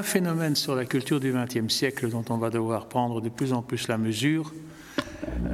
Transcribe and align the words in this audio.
un 0.00 0.02
phénomène 0.02 0.56
sur 0.56 0.74
la 0.74 0.86
culture 0.86 1.20
du 1.20 1.30
XXe 1.30 1.70
siècle 1.70 2.08
dont 2.08 2.24
on 2.30 2.38
va 2.38 2.48
devoir 2.48 2.88
prendre 2.88 3.20
de 3.20 3.28
plus 3.28 3.52
en 3.52 3.60
plus 3.60 3.86
la 3.86 3.98
mesure. 3.98 4.50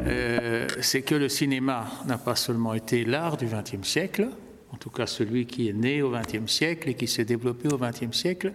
Euh, 0.06 0.68
c'est 0.80 1.02
que 1.02 1.16
le 1.16 1.28
cinéma 1.28 1.88
n'a 2.06 2.16
pas 2.16 2.36
seulement 2.36 2.72
été 2.72 3.04
l'art 3.04 3.36
du 3.36 3.46
XXe 3.46 3.84
siècle, 3.84 4.28
en 4.70 4.76
tout 4.76 4.90
cas 4.90 5.08
celui 5.08 5.46
qui 5.46 5.68
est 5.68 5.72
né 5.72 6.00
au 6.00 6.12
XXe 6.12 6.46
siècle 6.46 6.90
et 6.90 6.94
qui 6.94 7.08
s'est 7.08 7.24
développé 7.24 7.68
au 7.72 7.76
XXe 7.76 8.16
siècle, 8.16 8.52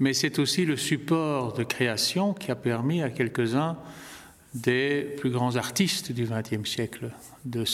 mais 0.00 0.12
c'est 0.12 0.38
aussi 0.38 0.66
le 0.66 0.76
support 0.76 1.54
de 1.54 1.64
création 1.64 2.34
qui 2.34 2.50
a 2.50 2.54
permis 2.54 3.02
à 3.02 3.08
quelques-uns 3.08 3.78
des 4.52 5.14
plus 5.16 5.30
grands 5.30 5.56
artistes 5.56 6.12
du 6.12 6.26
XXe 6.26 6.68
siècle 6.68 7.08
de, 7.46 7.64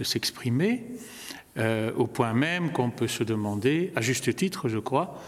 s'exprimer, 0.00 0.82
euh, 1.58 1.92
au 1.94 2.06
point 2.06 2.32
même 2.32 2.72
qu'on 2.72 2.88
peut 2.88 3.06
se 3.06 3.22
demander, 3.22 3.92
à 3.96 4.00
juste 4.00 4.34
titre 4.34 4.70
je 4.70 4.78
crois, 4.78 5.20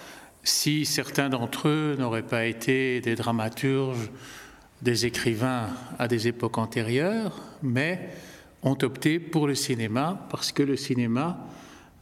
si 0.44 0.84
certains 0.84 1.28
d'entre 1.28 1.68
eux 1.68 1.96
n'auraient 1.98 2.22
pas 2.22 2.46
été 2.46 3.00
des 3.00 3.14
dramaturges, 3.14 4.10
des 4.82 5.06
écrivains 5.06 5.68
à 5.98 6.08
des 6.08 6.28
époques 6.28 6.58
antérieures, 6.58 7.40
mais 7.62 8.10
ont 8.62 8.76
opté 8.82 9.18
pour 9.18 9.46
le 9.46 9.54
cinéma 9.54 10.26
parce 10.30 10.52
que 10.52 10.62
le 10.62 10.76
cinéma 10.76 11.46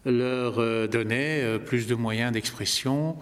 leur 0.05 0.59
euh, 0.59 0.87
donnait 0.87 1.43
euh, 1.43 1.59
plus 1.59 1.87
de 1.87 1.95
moyens 1.95 2.33
d'expression 2.33 3.17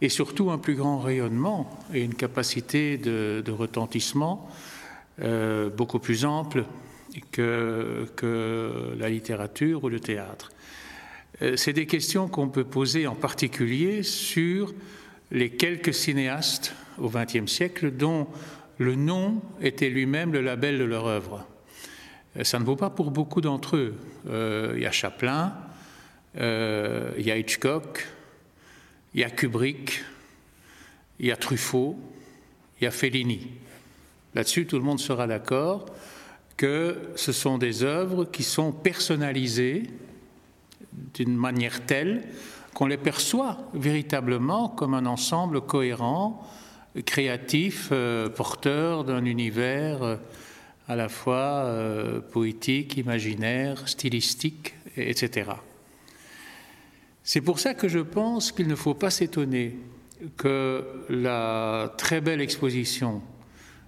et 0.00 0.08
surtout 0.08 0.50
un 0.50 0.58
plus 0.58 0.74
grand 0.74 0.98
rayonnement 0.98 1.70
et 1.92 2.02
une 2.02 2.14
capacité 2.14 2.98
de, 2.98 3.42
retentissement 3.50 4.48
euh, 5.22 5.70
beaucoup 5.70 6.00
plus 6.00 6.24
ample 6.24 6.64
que, 7.30 8.06
que, 8.16 8.94
la 8.98 9.08
littérature 9.08 9.84
ou 9.84 9.88
le 9.88 10.00
théâtre. 10.00 10.50
C'est 11.56 11.72
des 11.72 11.86
questions 11.86 12.28
qu'on 12.28 12.48
peut 12.48 12.64
poser 12.64 13.06
en 13.06 13.14
particulier 13.14 14.02
sur 14.02 14.72
les 15.30 15.50
quelques 15.50 15.92
cinéastes 15.92 16.74
au 16.98 17.08
XXe 17.08 17.50
siècle 17.50 17.90
dont 17.90 18.28
le 18.78 18.94
nom 18.94 19.42
était 19.60 19.88
lui-même 19.88 20.32
le 20.32 20.40
label 20.40 20.78
de 20.78 20.84
leur 20.84 21.06
œuvre. 21.06 21.46
Euh, 22.36 22.44
ça 22.44 22.58
ne 22.58 22.64
vaut 22.64 22.76
pas 22.76 22.90
pour 22.90 23.10
beaucoup 23.10 23.40
d'entre 23.40 23.76
eux. 23.76 23.94
Euh, 24.28 24.72
il 24.76 24.82
y 24.82 24.86
a 24.86 24.90
Chaplin, 24.90 25.54
euh, 26.38 27.12
il 27.18 27.26
y 27.26 27.30
a 27.30 27.36
Hitchcock, 27.36 28.06
il 29.14 29.20
y 29.20 29.24
a 29.24 29.30
Kubrick, 29.30 30.02
il 31.20 31.26
y 31.26 31.32
a 31.32 31.36
Truffaut, 31.36 31.98
il 32.80 32.84
y 32.84 32.86
a 32.86 32.90
Fellini. 32.90 33.52
Là-dessus, 34.34 34.66
tout 34.66 34.76
le 34.76 34.84
monde 34.84 34.98
sera 34.98 35.26
d'accord 35.26 35.86
que 36.56 36.96
ce 37.16 37.32
sont 37.32 37.58
des 37.58 37.82
œuvres 37.82 38.24
qui 38.24 38.42
sont 38.42 38.72
personnalisées 38.72 39.84
d'une 41.14 41.36
manière 41.36 41.84
telle 41.86 42.22
qu'on 42.74 42.86
les 42.86 42.96
perçoit 42.96 43.58
véritablement 43.72 44.68
comme 44.68 44.94
un 44.94 45.06
ensemble 45.06 45.60
cohérent, 45.60 46.42
créatif, 47.04 47.92
porteur 48.34 49.04
d'un 49.04 49.24
univers 49.24 50.18
à 50.88 50.96
la 50.96 51.08
fois 51.08 51.64
euh, 51.64 52.20
poétique, 52.20 52.96
imaginaire, 52.96 53.88
stylistique, 53.88 54.74
etc. 54.96 55.50
C'est 57.22 57.40
pour 57.40 57.58
ça 57.58 57.74
que 57.74 57.88
je 57.88 58.00
pense 58.00 58.52
qu'il 58.52 58.68
ne 58.68 58.74
faut 58.74 58.94
pas 58.94 59.10
s'étonner 59.10 59.76
que 60.36 60.84
la 61.08 61.92
très 61.96 62.20
belle 62.20 62.40
exposition 62.40 63.22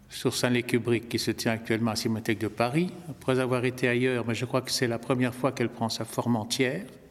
sur 0.08 0.34
Stanley 0.34 0.62
Kubrick 0.62 1.08
qui 1.08 1.18
se 1.18 1.30
tient 1.30 1.52
actuellement 1.52 1.90
à 1.90 1.94
la 1.94 1.96
Cinémathèque 1.96 2.38
de 2.38 2.48
Paris, 2.48 2.90
après 3.10 3.40
avoir 3.40 3.64
été 3.64 3.88
ailleurs, 3.88 4.24
mais 4.26 4.34
je 4.34 4.44
crois 4.44 4.62
que 4.62 4.70
c'est 4.70 4.86
la 4.86 4.98
première 4.98 5.34
fois 5.34 5.52
qu'elle 5.52 5.68
prend 5.68 5.88
sa 5.88 6.04
forme 6.04 6.36
entière, 6.36 6.84
euh, 6.84 7.05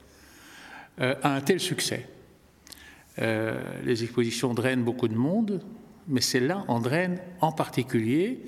a 1.00 1.36
un 1.36 1.42
tel 1.42 1.60
succès. 1.60 2.08
Euh, 3.20 3.62
les 3.84 4.04
expositions 4.04 4.54
drainent 4.54 4.84
beaucoup 4.84 5.08
de 5.08 5.16
monde, 5.16 5.62
mais 6.08 6.22
celle-là 6.22 6.66
en 6.68 6.80
draine 6.80 7.20
en 7.42 7.52
particulier. 7.52 8.40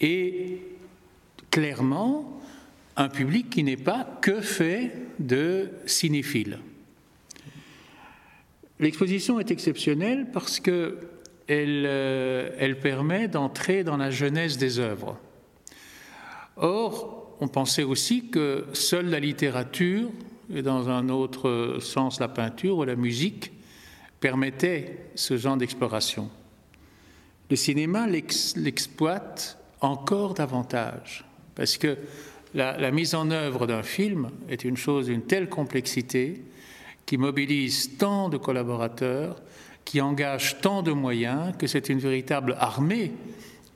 Et 0.00 0.58
clairement 1.50 2.40
un 2.96 3.08
public 3.08 3.48
qui 3.48 3.62
n'est 3.62 3.76
pas 3.76 4.18
que 4.20 4.40
fait 4.40 4.92
de 5.18 5.70
cinéphiles. 5.86 6.58
L'exposition 8.80 9.40
est 9.40 9.50
exceptionnelle 9.50 10.26
parce 10.32 10.60
euh, 11.48 12.50
elle 12.58 12.80
permet 12.80 13.28
d'entrer 13.28 13.84
dans 13.84 13.96
la 13.96 14.10
genèse 14.10 14.58
des 14.58 14.78
œuvres. 14.78 15.18
Or, 16.56 17.36
on 17.40 17.48
pensait 17.48 17.82
aussi 17.82 18.28
que 18.28 18.66
seule 18.72 19.06
la 19.06 19.20
littérature, 19.20 20.10
et 20.52 20.62
dans 20.62 20.88
un 20.88 21.08
autre 21.08 21.78
sens 21.80 22.20
la 22.20 22.28
peinture 22.28 22.78
ou 22.78 22.84
la 22.84 22.96
musique, 22.96 23.52
permettait 24.20 25.06
ce 25.14 25.36
genre 25.36 25.56
d'exploration. 25.56 26.30
Le 27.50 27.56
cinéma 27.56 28.06
l'exploite 28.06 29.58
encore 29.80 30.34
davantage. 30.34 31.24
Parce 31.54 31.76
que 31.76 31.98
la, 32.54 32.90
mise 32.90 33.14
en 33.14 33.30
œuvre 33.30 33.66
d'un 33.66 33.82
film 33.82 34.30
est 34.48 34.64
une 34.64 34.76
chose 34.76 35.06
d'une 35.06 35.22
telle 35.22 35.48
complexité 35.48 36.42
qui 37.04 37.16
mobilise 37.16 37.96
tant 37.98 38.28
de 38.28 38.36
collaborateurs, 38.36 39.42
qui 39.84 40.00
engage 40.00 40.60
tant 40.60 40.82
de 40.82 40.92
moyens, 40.92 41.54
que 41.58 41.66
c'est 41.66 41.88
une 41.88 41.98
véritable 41.98 42.56
armée 42.58 43.12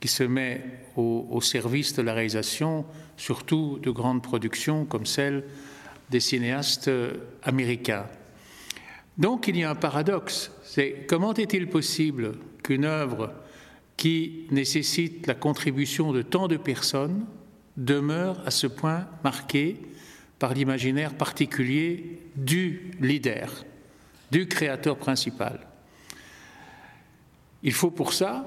qui 0.01 0.09
se 0.09 0.23
met 0.23 0.63
au, 0.97 1.41
service 1.41 1.95
de 1.95 2.03
la 2.03 2.15
réalisation, 2.15 2.85
surtout 3.17 3.79
de 3.83 3.91
grandes 3.91 4.23
productions 4.23 4.85
comme 4.85 5.07
celle 5.07 5.45
des 6.11 6.21
cinéastes 6.21 6.91
américains. 7.43 8.07
Donc 9.19 9.49
il 9.49 9.57
y 9.57 9.65
a 9.65 9.71
un 9.71 9.75
paradoxe, 9.75 10.53
c'est 10.63 11.07
comment 11.09 11.33
est-il 11.35 11.69
possible 11.69 12.33
qu'une 12.63 12.85
œuvre 12.85 13.33
qui 13.97 14.47
nécessite 14.51 15.27
la 15.27 15.35
contribution 15.35 16.13
de 16.13 16.23
tant 16.23 16.49
de 16.49 16.57
personnes 16.57 17.25
demeure 17.77 18.43
à 18.47 18.51
ce 18.51 18.67
point 18.67 19.07
marqué 19.25 19.77
par 20.39 20.53
l'imaginaire 20.53 21.15
particulier 21.15 22.19
du 22.37 22.91
leader, 23.01 23.65
du 24.31 24.47
créateur 24.49 24.99
principal? 24.99 25.61
Il 27.63 27.73
faut 27.73 27.91
pour 27.91 28.13
ça 28.13 28.45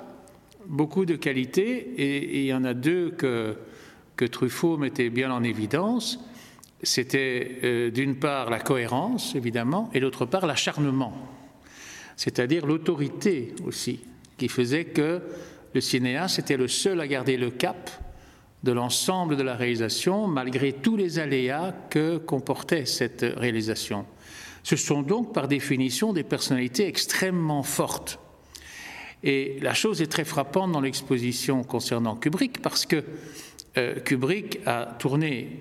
beaucoup 0.68 1.06
de 1.06 1.16
qualités, 1.16 1.94
et, 1.98 2.42
il 2.42 2.46
y 2.46 2.54
en 2.54 2.64
a 2.64 2.76
deux 2.76 3.10
que, 3.12 3.58
que 4.16 4.26
Truffaut 4.26 4.78
mettait 4.78 5.10
bien 5.10 5.32
en 5.32 5.44
évidence. 5.44 6.20
C'était 6.82 7.60
euh, 7.64 7.92
d'une 7.92 8.16
part 8.16 8.50
la 8.50 8.60
cohérence, 8.60 9.36
évidemment, 9.36 9.90
et 9.94 10.00
d'autre 10.00 10.26
part 10.26 10.46
l'acharnement, 10.46 11.14
c'est-à-dire 12.16 12.66
l'autorité 12.66 13.54
aussi, 13.66 14.00
qui 14.38 14.48
faisait 14.48 14.86
que 14.86 15.22
le 15.74 15.82
cinéaste 15.82 16.40
était 16.40 16.58
le 16.58 16.68
seul 16.68 17.02
à 17.02 17.08
garder 17.08 17.38
le 17.38 17.52
cap 17.52 17.90
de 18.64 18.72
l'ensemble 18.72 19.38
de 19.38 19.44
la 19.44 19.56
réalisation, 19.56 20.28
malgré 20.28 20.74
tous 20.74 20.98
les 20.98 21.20
aléas 21.20 21.74
que 21.90 22.18
comportait 22.18 22.86
cette 22.86 23.26
réalisation. 23.38 24.06
Ce 24.64 24.76
sont 24.76 25.02
donc 25.02 25.34
par 25.34 25.48
définition 25.48 26.12
des 26.12 26.24
personnalités 26.24 26.88
extrêmement 26.88 27.64
fortes. 27.64 28.20
Et 29.24 29.58
la 29.62 29.74
chose 29.74 30.02
est 30.02 30.08
très 30.08 30.26
frappante 30.26 30.72
dans 30.72 30.82
l'exposition 30.82 31.64
concernant 31.64 32.16
Kubrick, 32.16 32.62
parce 32.62 32.86
que 32.86 33.04
euh, 33.78 34.00
Kubrick 34.00 34.60
a 34.66 34.96
tourné, 35.00 35.60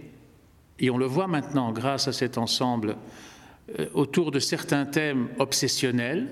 et 0.81 0.91
on 0.91 0.99
le 0.99 1.07
voit 1.07 1.27
maintenant 1.27 1.73
grâce 1.73 2.09
à 2.09 2.13
cet 2.13 2.39
ensemble, 2.39 2.97
euh, 3.79 3.87
autour 3.95 4.31
de 4.31 4.41
certains 4.41 4.87
thèmes 4.87 5.29
obsessionnels, 5.39 6.29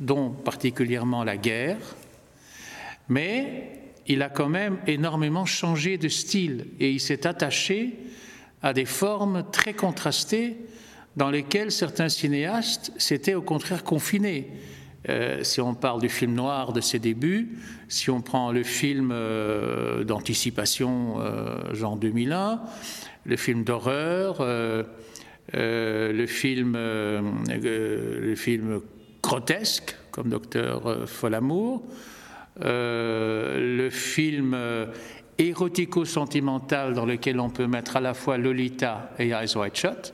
dont 0.00 0.30
particulièrement 0.30 1.24
la 1.24 1.36
guerre, 1.36 1.78
mais 3.08 3.80
il 4.06 4.22
a 4.22 4.28
quand 4.28 4.48
même 4.48 4.78
énormément 4.86 5.44
changé 5.44 5.98
de 5.98 6.08
style 6.08 6.66
et 6.80 6.90
il 6.90 7.00
s'est 7.00 7.26
attaché 7.26 7.96
à 8.62 8.72
des 8.72 8.84
formes 8.84 9.44
très 9.52 9.74
contrastées 9.74 10.56
dans 11.16 11.30
lesquelles 11.30 11.72
certains 11.72 12.08
cinéastes 12.08 12.92
s'étaient 12.96 13.34
au 13.34 13.42
contraire 13.42 13.84
confinés. 13.84 14.48
Euh, 15.08 15.42
si 15.42 15.60
on 15.60 15.74
parle 15.74 16.00
du 16.00 16.08
film 16.08 16.34
noir 16.34 16.72
de 16.72 16.80
ses 16.80 16.98
débuts, 16.98 17.58
si 17.88 18.10
on 18.10 18.20
prend 18.20 18.50
le 18.52 18.62
film 18.62 19.10
euh, 19.12 20.04
d'anticipation 20.04 21.16
euh, 21.20 21.74
genre 21.74 21.96
2001, 21.96 22.60
le 23.28 23.36
film 23.36 23.62
d'horreur, 23.62 24.44
le 25.52 26.26
film, 26.26 26.72
le 26.76 28.34
film 28.34 28.80
grotesque 29.22 29.94
comme 30.10 30.30
Docteur 30.30 31.08
Folamour, 31.08 31.84
euh, 32.64 33.76
le 33.76 33.88
film 33.88 34.52
euh, 34.52 34.86
érotico-sentimental 35.38 36.92
dans 36.92 37.06
lequel 37.06 37.38
on 37.38 37.50
peut 37.50 37.68
mettre 37.68 37.96
à 37.96 38.00
la 38.00 38.14
fois 38.14 38.36
Lolita 38.36 39.12
et 39.20 39.28
Eyes 39.28 39.56
Wide 39.56 39.76
Shut, 39.76 40.12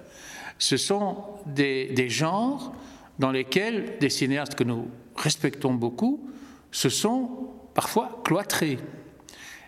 ce 0.58 0.76
sont 0.76 1.24
des, 1.46 1.86
des, 1.86 2.10
genres 2.10 2.74
dans 3.18 3.30
lesquels 3.30 3.96
des 3.98 4.10
cinéastes 4.10 4.56
que 4.56 4.64
nous 4.64 4.88
respectons 5.16 5.72
beaucoup 5.72 6.28
se 6.70 6.90
sont 6.90 7.30
parfois 7.72 8.20
cloîtrés. 8.24 8.78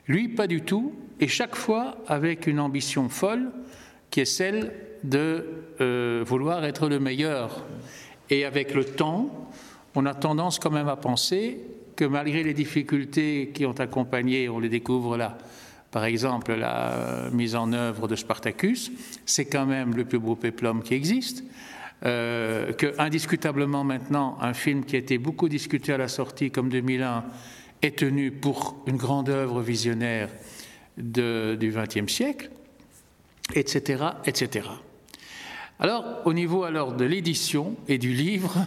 Lui, 0.09 0.29
pas 0.29 0.47
du 0.47 0.63
tout, 0.63 0.93
et 1.21 1.29
chaque 1.29 1.57
fois 1.57 1.97
avec 2.07 2.47
une 2.47 2.61
ambition 2.61 3.09
folle 3.09 3.51
qui 4.11 4.21
est 4.21 4.25
celle 4.25 4.73
de 5.03 5.45
euh, 5.81 6.25
vouloir 6.27 6.65
être 6.65 6.89
le 6.89 7.01
meilleur. 7.01 7.65
Et 8.31 8.45
avec 8.45 8.75
le 8.75 8.85
temps, 8.85 9.51
on 9.95 10.07
a 10.07 10.15
tendance 10.15 10.59
quand 10.59 10.71
même 10.71 10.89
à 10.89 10.97
penser 10.97 11.61
que 11.97 12.05
malgré 12.05 12.43
les 12.43 12.55
difficultés 12.55 13.51
qui 13.55 13.65
ont 13.67 13.73
accompagné, 13.73 14.49
on 14.49 14.59
les 14.59 14.69
découvre 14.69 15.17
là, 15.17 15.39
par 15.91 16.05
exemple 16.05 16.55
la 16.55 17.31
mise 17.33 17.57
en 17.57 17.73
œuvre 17.73 18.07
de 18.07 18.17
Spartacus, 18.17 18.93
c'est 19.25 19.47
quand 19.47 19.67
même 19.67 19.97
le 19.97 20.05
plus 20.05 20.19
beau 20.19 20.37
péplum 20.37 20.83
qui 20.83 20.95
existe. 20.95 21.43
Euh, 22.05 22.75
que 22.75 22.95
indiscutablement 22.99 23.83
maintenant, 23.83 24.37
un 24.43 24.53
film 24.53 24.85
qui 24.85 24.97
a 24.97 24.99
été 24.99 25.17
beaucoup 25.17 25.49
discuté 25.49 25.95
à 25.95 25.97
la 25.97 26.09
sortie 26.09 26.51
comme 26.51 26.69
2001 26.69 27.25
est 27.83 27.99
tenu 27.99 28.31
pour 28.31 28.77
une 28.87 28.97
grande 28.97 29.29
œuvre 29.29 29.61
visionnaire 29.61 30.29
du 30.97 31.73
XXe 31.75 32.13
siècle, 32.13 32.51
etc., 33.55 34.05
etc. 34.25 34.69
Alors, 35.79 36.23
au 36.25 36.33
niveau 36.33 36.65
alors 36.65 36.93
de 36.93 37.05
l'édition 37.05 37.77
et 37.87 37.99
du 37.99 38.13
livre, 38.13 38.67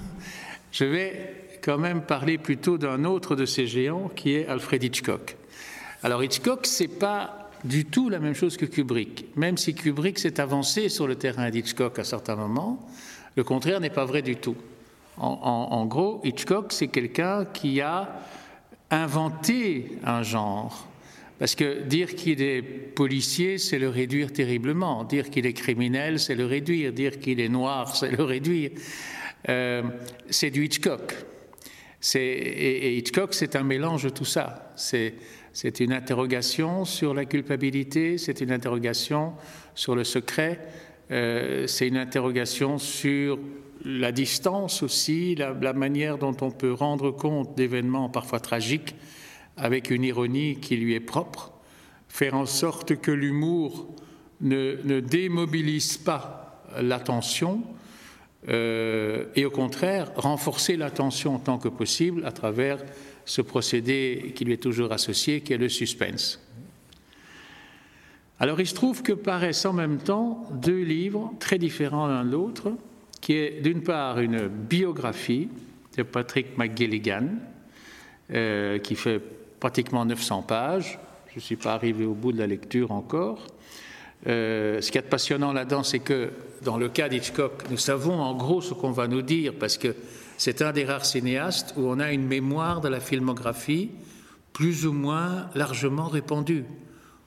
je 0.71 0.85
vais 0.85 1.57
quand 1.61 1.77
même 1.77 2.01
parler 2.01 2.37
plutôt 2.37 2.77
d'un 2.77 3.03
autre 3.03 3.35
de 3.35 3.45
ces 3.45 3.67
géants 3.67 4.09
qui 4.15 4.35
est 4.35 4.47
Alfred 4.47 4.83
Hitchcock. 4.83 5.35
Alors 6.03 6.23
Hitchcock, 6.23 6.65
c'est 6.65 6.87
pas 6.87 7.49
du 7.65 7.85
tout 7.85 8.09
la 8.09 8.19
même 8.19 8.35
chose 8.35 8.55
que 8.55 8.65
Kubrick, 8.65 9.25
même 9.35 9.57
si 9.57 9.73
Kubrick 9.73 10.19
s'est 10.19 10.39
avancé 10.39 10.87
sur 10.87 11.07
le 11.07 11.15
terrain 11.15 11.49
d'Hitchcock 11.49 11.99
à 11.99 12.03
certains 12.03 12.35
moments. 12.35 12.87
Le 13.35 13.43
contraire 13.43 13.79
n'est 13.79 13.89
pas 13.89 14.05
vrai 14.05 14.21
du 14.21 14.37
tout. 14.37 14.55
En, 15.17 15.85
gros, 15.85 16.21
Hitchcock, 16.23 16.71
c'est 16.71 16.87
quelqu'un 16.87 17.43
qui 17.43 17.81
a 17.81 18.21
inventé 18.91 19.91
un 20.03 20.23
genre. 20.23 20.87
Parce 21.39 21.55
que 21.55 21.83
dire 21.83 22.15
qu'il 22.15 22.41
est 22.41 22.61
policier, 22.61 23.57
c'est 23.57 23.79
le 23.79 23.87
réduire 23.87 24.33
terriblement. 24.33 25.05
Dire 25.05 25.29
qu'il 25.29 25.45
est 25.45 25.53
criminel, 25.53 26.19
c'est 26.19 26.35
le 26.35 26.45
réduire. 26.45 26.91
Dire 26.91 27.19
qu'il 27.19 27.39
est 27.39 27.49
noir, 27.49 27.95
c'est 27.95 28.11
le 28.11 28.23
réduire. 28.23 28.71
Euh, 29.47 29.83
c'est 30.29 30.49
du 30.49 30.65
Hitchcock. 30.65 31.15
Et, 32.15 32.97
Hitchcock, 32.97 33.33
c'est 33.33 33.55
un 33.55 33.63
mélange 33.63 34.03
de 34.03 34.09
tout 34.09 34.25
ça. 34.25 34.73
C'est 34.75 35.79
une 35.79 35.93
interrogation 35.93 36.85
sur 36.85 37.13
la 37.13 37.25
culpabilité, 37.25 38.17
c'est 38.17 38.41
une 38.41 38.51
interrogation 38.51 39.33
sur 39.75 39.95
le 39.95 40.03
secret, 40.03 40.59
euh, 41.11 41.67
c'est 41.67 41.87
une 41.87 41.97
interrogation 41.97 42.77
sur 42.77 43.39
la 43.85 44.11
distance 44.11 44.83
aussi, 44.83 45.35
la, 45.35 45.73
manière 45.73 46.17
dont 46.17 46.35
on 46.41 46.51
peut 46.51 46.73
rendre 46.73 47.11
compte 47.11 47.55
d'événements 47.55 48.09
parfois 48.09 48.39
tragiques 48.39 48.95
avec 49.57 49.89
une 49.89 50.03
ironie 50.03 50.59
qui 50.59 50.77
lui 50.77 50.93
est 50.93 50.99
propre, 50.99 51.53
faire 52.07 52.35
en 52.35 52.45
sorte 52.45 52.95
que 52.95 53.11
l'humour 53.11 53.87
ne, 54.41 54.99
démobilise 54.99 55.97
pas 55.97 56.63
l'attention 56.79 57.61
euh, 58.47 59.25
et 59.35 59.45
au 59.45 59.51
contraire 59.51 60.11
renforcer 60.15 60.77
l'attention 60.77 61.35
autant 61.35 61.57
que 61.57 61.67
possible 61.67 62.25
à 62.25 62.31
travers 62.31 62.77
ce 63.25 63.41
procédé 63.41 64.33
qui 64.35 64.45
lui 64.45 64.53
est 64.53 64.63
toujours 64.63 64.91
associé, 64.91 65.41
qui 65.41 65.53
est 65.53 65.57
le 65.57 65.69
suspense. 65.69 66.39
Alors 68.39 68.61
il 68.61 68.67
se 68.67 68.73
trouve 68.73 69.03
que 69.03 69.11
paraissent 69.11 69.65
en 69.65 69.73
même 69.73 69.97
temps 69.97 70.47
deux 70.53 70.81
livres 70.81 71.33
très 71.39 71.57
différents 71.57 72.07
l'un 72.07 72.23
de 72.23 72.31
l'autre, 72.31 72.71
qui 73.21 73.33
est 73.33 73.61
d'une 73.61 73.83
part 73.83 74.19
une 74.19 74.47
biographie 74.47 75.49
de 75.97 76.03
Patrick 76.03 76.57
McGilligan, 76.57 77.27
euh, 78.33 78.79
qui 78.79 78.95
fait 78.95 79.21
pratiquement 79.59 80.05
900 80.05 80.43
pages. 80.43 80.99
Je 81.29 81.35
ne 81.35 81.41
suis 81.41 81.55
pas 81.55 81.73
arrivé 81.73 82.05
au 82.05 82.13
bout 82.13 82.31
de 82.31 82.39
la 82.39 82.47
lecture 82.47 82.91
encore. 82.91 83.45
Euh, 84.27 84.81
ce 84.81 84.91
qui 84.91 84.97
est 84.97 85.01
passionnant 85.01 85.53
là-dedans, 85.53 85.83
c'est 85.83 85.99
que 85.99 86.31
dans 86.63 86.77
le 86.77 86.89
cas 86.89 87.09
d'Hitchcock, 87.09 87.69
nous 87.69 87.77
savons 87.77 88.19
en 88.19 88.35
gros 88.35 88.61
ce 88.61 88.73
qu'on 88.73 88.91
va 88.91 89.07
nous 89.07 89.21
dire, 89.21 89.53
parce 89.59 89.77
que 89.77 89.95
c'est 90.37 90.61
un 90.61 90.71
des 90.71 90.85
rares 90.85 91.05
cinéastes 91.05 91.73
où 91.77 91.87
on 91.87 91.99
a 91.99 92.11
une 92.11 92.25
mémoire 92.25 92.81
de 92.81 92.89
la 92.89 92.99
filmographie 92.99 93.91
plus 94.53 94.85
ou 94.85 94.93
moins 94.93 95.49
largement 95.55 96.07
répandue. 96.07 96.65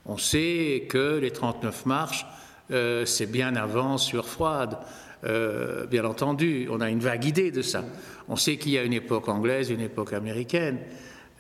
On 0.05 0.19
sait 0.19 0.87
que 0.89 1.19
les 1.19 1.31
39 1.31 1.87
marches, 1.87 2.27
euh, 2.71 3.07
c'est 3.07 3.31
bien 3.31 3.55
avant 3.57 3.99
sur 3.99 4.27
froide. 4.27 4.79
Euh, 5.25 5.87
bien 5.87 6.05
entendu, 6.05 6.67
on 6.71 6.81
a 6.81 6.91
une 6.91 7.01
vague 7.01 7.25
idée 7.25 7.51
de 7.51 7.63
ça. 7.63 7.85
On 8.29 8.37
sait 8.37 8.57
qu'il 8.57 8.73
y 8.73 8.79
a 8.79 8.83
une 8.83 8.93
époque 8.93 9.29
anglaise, 9.29 9.71
une 9.71 9.81
époque 9.81 10.13
américaine, 10.13 10.79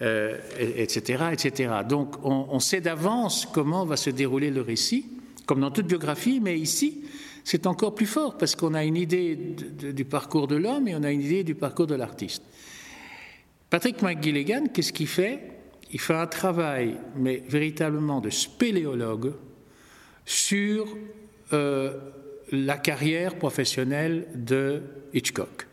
etc., 0.00 1.18
euh, 1.22 1.30
etc. 1.30 1.74
Donc, 1.88 2.16
on, 2.24 2.58
sait 2.60 2.80
d'avance 2.80 3.46
comment 3.52 3.84
va 3.84 3.96
se 3.96 4.10
dérouler 4.10 4.50
le 4.50 4.62
récit, 4.62 5.06
comme 5.46 5.60
dans 5.60 5.70
toute 5.70 5.86
biographie, 5.86 6.40
mais 6.40 6.58
ici, 6.58 7.04
c'est 7.44 7.66
encore 7.66 7.94
plus 7.94 8.06
fort 8.06 8.38
parce 8.38 8.54
qu'on 8.54 8.74
a 8.74 8.84
une 8.84 8.96
idée 8.96 9.36
du 9.36 10.04
parcours 10.04 10.46
de 10.46 10.56
l'homme 10.56 10.88
et 10.88 10.94
on 10.94 11.02
a 11.02 11.10
une 11.10 11.22
idée 11.22 11.44
du 11.44 11.54
parcours 11.54 11.86
de 11.86 11.94
l'artiste. 11.94 12.42
Patrick 13.70 14.02
McGilligan, 14.02 14.66
qu'est-ce 14.72 14.92
qu'il 14.92 15.08
fait? 15.08 15.40
Il 15.92 16.00
fait 16.00 16.14
un 16.14 16.26
travail, 16.26 16.96
mais 17.16 17.42
véritablement 17.48 18.20
de 18.20 18.30
spéléologue, 18.30 19.34
sur 20.24 20.86
euh, 21.52 21.98
la 22.52 22.76
carrière 22.76 23.36
professionnelle 23.36 24.26
de 24.34 24.82
Hitchcock. 25.14 25.66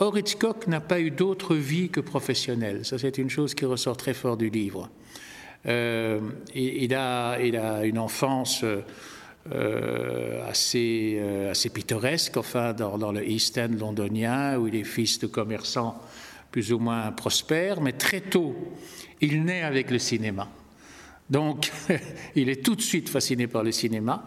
Or, 0.00 0.18
Hitchcock 0.18 0.66
n'a 0.66 0.80
pas 0.80 0.98
eu 1.00 1.10
d'autre 1.10 1.54
vie 1.54 1.90
que 1.90 2.00
professionnelle. 2.00 2.84
Ça, 2.84 2.98
c'est 2.98 3.18
une 3.18 3.30
chose 3.30 3.54
qui 3.54 3.64
ressort 3.64 3.96
très 3.96 4.14
fort 4.14 4.36
du 4.36 4.50
livre. 4.50 4.90
Euh, 5.66 6.20
il, 6.54 6.94
a, 6.94 7.38
il, 7.38 7.56
a, 7.56 7.84
une 7.84 7.98
enfance 7.98 8.64
euh, 9.52 10.48
assez, 10.48 11.22
assez 11.50 11.68
pittoresque, 11.68 12.36
enfin, 12.36 12.72
dans, 12.72 12.98
dans, 12.98 13.12
le 13.12 13.26
East 13.26 13.56
End 13.56 13.70
londonien, 13.78 14.58
où 14.58 14.66
il 14.66 14.74
est 14.74 14.84
fils 14.84 15.20
de 15.20 15.26
commerçants 15.26 16.00
plus 16.50 16.72
ou 16.72 16.78
moins 16.78 17.12
prospères, 17.12 17.80
mais 17.80 17.92
très 17.92 18.20
tôt, 18.20 18.56
il 19.20 19.44
naît 19.44 19.62
avec 19.62 19.90
le 19.90 19.98
cinéma. 19.98 20.48
Donc, 21.28 21.70
il 22.34 22.48
est 22.48 22.64
tout 22.64 22.74
de 22.74 22.82
suite 22.82 23.08
fasciné 23.08 23.46
par 23.46 23.62
le 23.62 23.72
cinéma 23.72 24.24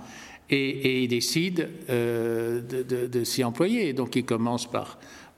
et, 0.49 1.03
il 1.03 1.07
décide 1.07 1.69
euh, 1.89 2.61
de, 2.61 3.23
s'y 3.23 3.43
employer. 3.43 3.93
Donc, 3.93 4.15
il 4.15 4.25
commence 4.25 4.69
par, 4.69 4.97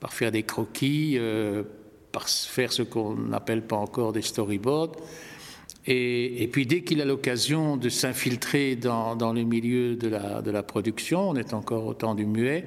faire 0.10 0.32
des 0.32 0.44
croquis, 0.44 1.16
euh, 1.18 1.63
par 2.12 2.30
faire 2.30 2.72
ce 2.72 2.84
qu'on 2.84 3.16
n'appelle 3.16 3.63
pas 3.63 3.75
encore 3.75 4.13
des 4.13 4.22
storyboards. 4.22 4.96
Et, 5.88 6.48
puis, 6.51 6.68
dès 6.68 6.82
qu'il 6.82 7.01
a 7.01 7.06
l'occasion 7.06 7.75
de 7.75 7.89
s'infiltrer 7.89 8.75
dans, 8.75 9.34
le 9.34 9.44
milieu 9.44 9.96
de 9.96 10.08
la, 10.08 10.63
production, 10.63 11.30
on 11.30 11.36
est 11.36 11.54
encore 11.54 11.88
au 11.88 11.96
temps 11.96 12.13
du 12.13 12.28
muet, 12.28 12.66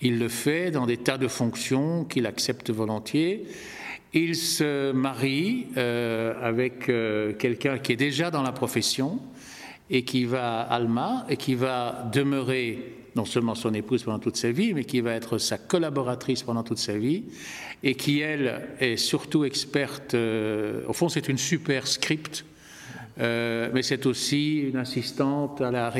il 0.00 0.18
le 0.18 0.28
fait 0.28 0.70
dans 0.70 0.86
des 0.86 0.96
tas 0.96 1.18
de 1.18 1.26
fonctions 1.26 2.04
qu'il 2.04 2.26
accepte 2.26 2.70
volontiers. 2.70 3.44
Il 4.12 4.36
se 4.36 4.92
marie 4.92 5.66
euh, 5.76 6.34
avec 6.40 6.86
quelqu'un 7.38 7.78
qui 7.78 7.92
est 7.92 7.96
déjà 7.96 8.30
dans 8.30 8.42
la 8.42 8.52
profession 8.52 9.18
et 9.90 10.04
qui 10.04 10.24
va, 10.24 10.60
Alma, 10.60 11.26
et 11.28 11.36
qui 11.36 11.54
va 11.54 12.08
demeurer 12.12 12.96
non 13.16 13.24
seulement 13.24 13.56
son 13.56 13.74
épouse 13.74 14.04
pendant 14.04 14.20
toute 14.20 14.36
sa 14.36 14.52
vie, 14.52 14.72
mais 14.72 14.84
qui 14.84 15.00
va 15.00 15.14
être 15.14 15.38
sa 15.38 15.58
collaboratrice 15.58 16.44
pendant 16.44 16.62
toute 16.62 16.78
sa 16.78 16.96
vie, 16.96 17.24
et 17.82 17.96
qui, 17.96 18.20
elle, 18.20 18.68
est 18.78 18.96
surtout 18.96 19.44
experte, 19.44 20.14
euh, 20.14 20.82
au 20.86 20.92
fond 20.92 21.08
c'est 21.08 21.28
une 21.28 21.38
super 21.38 21.86
script, 21.86 22.44
mais 23.18 23.82
c'est 23.82 24.06
aussi 24.06 24.60
une 24.60 24.76
assistante 24.76 25.60
à 25.60 25.92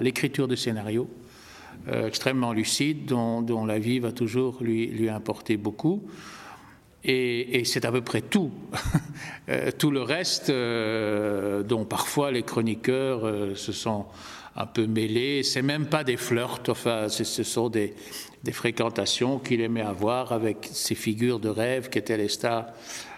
l'écriture 0.00 0.48
de 0.48 0.56
scénario, 0.56 1.08
extrêmement 1.86 2.52
lucide, 2.52 3.04
dont, 3.04 3.42
dont, 3.42 3.64
la 3.64 3.78
vie 3.78 4.00
va 4.00 4.10
toujours 4.10 4.58
lui, 4.60 4.88
lui 4.88 5.08
importer 5.08 5.56
beaucoup. 5.56 6.02
Et, 7.04 7.62
c'est 7.64 7.84
à 7.84 7.92
peu 7.92 8.02
près 8.02 8.22
tout. 8.22 8.50
Euh, 9.48 9.72
tout 9.76 9.90
le 9.90 10.02
reste, 10.02 10.50
euh, 10.50 11.64
dont 11.64 11.84
parfois 11.84 12.30
les 12.30 12.44
chroniqueurs 12.44 13.26
euh, 13.26 13.56
se 13.56 13.72
sont 13.72 14.06
un 14.54 14.66
peu 14.66 14.86
mêlés, 14.86 15.42
c'est 15.42 15.62
même 15.62 15.86
pas 15.86 16.04
des 16.04 16.16
flirts, 16.16 16.62
enfin, 16.68 17.08
ce 17.08 17.42
sont 17.42 17.68
des, 17.68 17.92
des 18.44 18.52
fréquentations 18.52 19.40
qu'il 19.40 19.60
aimait 19.60 19.82
avoir 19.82 20.30
avec 20.30 20.68
ces 20.70 20.94
figures 20.94 21.40
de 21.40 21.48
rêve 21.48 21.88
qui 21.88 21.98
étaient 21.98 22.16
les 22.16 22.28
stars 22.28 22.66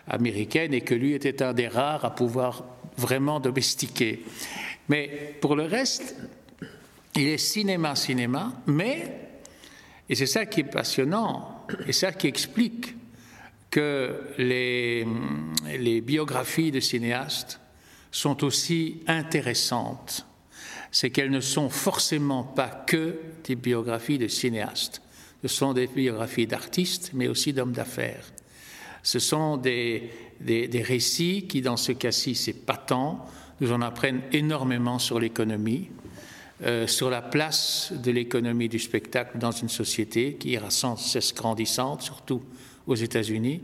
américaines 0.09 0.73
et 0.73 0.81
que 0.81 0.95
lui 0.95 1.13
était 1.13 1.43
un 1.43 1.53
des 1.53 1.69
rares 1.69 2.07
à 2.07 2.15
pouvoir 2.15 2.65
vraiment 2.97 3.39
domestiquer. 3.39 4.25
Mais 4.89 5.37
pour 5.43 5.57
le 5.57 5.65
reste, 5.65 6.17
il 7.17 7.29
est 7.29 7.39
cinéma-cinéma, 7.39 8.53
mais, 8.67 9.13
et 10.09 10.15
c'est 10.15 10.27
ça 10.27 10.47
qui 10.47 10.61
est 10.61 10.65
passionnant, 10.65 11.67
et 11.87 11.93
ça 11.93 12.13
qui 12.13 12.27
explique 12.27 12.94
que 13.75 14.15
les, 14.39 15.05
biographies 16.01 16.71
de 16.71 16.79
cinéastes 16.79 17.59
sont 18.13 18.45
aussi 18.45 19.01
intéressantes, 19.09 20.27
c'est 20.93 21.11
qu'elles 21.11 21.33
ne 21.33 21.41
sont 21.41 21.69
forcément 21.69 22.45
pas 22.45 22.69
que 22.69 23.19
des 23.43 23.57
biographies 23.57 24.19
de 24.19 24.29
cinéastes. 24.29 25.03
Ce 25.43 25.49
sont 25.49 25.73
des 25.73 25.89
biographies 25.89 26.47
d'artistes, 26.47 27.11
mais 27.15 27.27
aussi 27.27 27.53
d'hommes 27.53 27.73
d'affaires. 27.73 28.25
Ce 29.03 29.19
sont 29.19 29.57
des, 29.57 30.09
récits 30.41 31.49
qui, 31.49 31.61
dans 31.61 31.77
ce 31.77 31.91
cas-ci, 31.91 32.37
c'est 32.37 32.53
patent, 32.53 33.27
nous 33.61 33.73
en 33.73 33.83
apprennent 33.83 34.23
énormément 34.31 35.01
sur 35.01 35.19
l'économie, 35.19 35.89
euh, 36.63 36.87
sur 36.87 37.11
la 37.11 37.23
place 37.23 37.93
de 37.93 38.13
l'économie 38.13 38.69
du 38.69 38.79
spectacle 38.79 39.37
dans 39.39 39.51
une 39.51 39.69
société 39.69 40.35
qui 40.35 40.51
ira 40.51 40.71
sans 40.71 40.95
cesse 40.95 41.35
grandissante, 41.35 42.03
surtout 42.03 42.41
aux 42.87 42.95
États-Unis, 42.95 43.63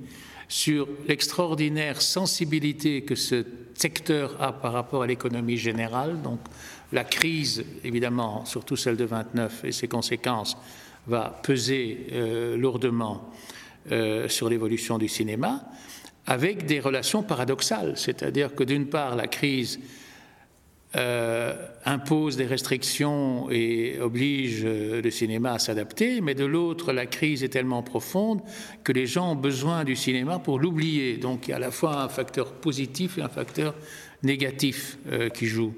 sur 0.48 0.88
l'extraordinaire 1.06 2.02
sensibilité 2.02 3.02
que 3.02 3.14
ce 3.14 3.44
secteur 3.74 4.40
a 4.42 4.52
par 4.52 4.72
rapport 4.72 5.02
à 5.02 5.06
l'économie 5.06 5.56
générale. 5.56 6.20
Donc 6.22 6.40
la 6.92 7.04
crise, 7.04 7.64
évidemment, 7.84 8.44
surtout 8.44 8.76
celle 8.76 8.96
de 8.96 9.04
29 9.04 9.64
et 9.64 9.72
ses 9.72 9.88
conséquences, 9.88 10.56
va 11.06 11.40
peser 11.42 12.06
euh, 12.12 12.56
lourdement 12.56 13.30
euh, 13.90 14.28
sur 14.28 14.48
l'évolution 14.48 14.98
du 14.98 15.08
cinéma, 15.08 15.64
avec 16.26 16.66
des 16.66 16.80
relations 16.80 17.22
paradoxales. 17.22 17.94
C'est-à-dire 17.96 18.54
que 18.54 18.64
d'une 18.64 18.86
part, 18.86 19.16
la 19.16 19.26
crise 19.26 19.80
euh, 20.96 21.54
impose 21.84 22.36
des 22.36 22.46
restrictions 22.46 23.48
et 23.48 24.00
oblige 24.00 24.62
euh, 24.64 25.00
le 25.00 25.10
cinéma 25.12 25.52
à 25.52 25.58
s'adapter, 25.60 26.20
mais 26.20 26.34
de 26.34 26.44
l'autre, 26.44 26.92
la 26.92 27.06
crise 27.06 27.44
est 27.44 27.48
tellement 27.48 27.84
profonde 27.84 28.40
que 28.82 28.90
les 28.90 29.06
gens 29.06 29.30
ont 29.30 29.36
besoin 29.36 29.84
du 29.84 29.94
cinéma 29.94 30.40
pour 30.40 30.58
l'oublier. 30.58 31.16
Donc 31.16 31.46
il 31.46 31.52
y 31.52 31.54
a 31.54 31.58
à 31.58 31.60
la 31.60 31.70
fois 31.70 32.02
un 32.02 32.08
facteur 32.08 32.54
positif 32.54 33.18
et 33.18 33.22
un 33.22 33.28
facteur 33.28 33.76
négatif 34.24 34.98
euh, 35.12 35.28
qui 35.28 35.46
joue. 35.46 35.74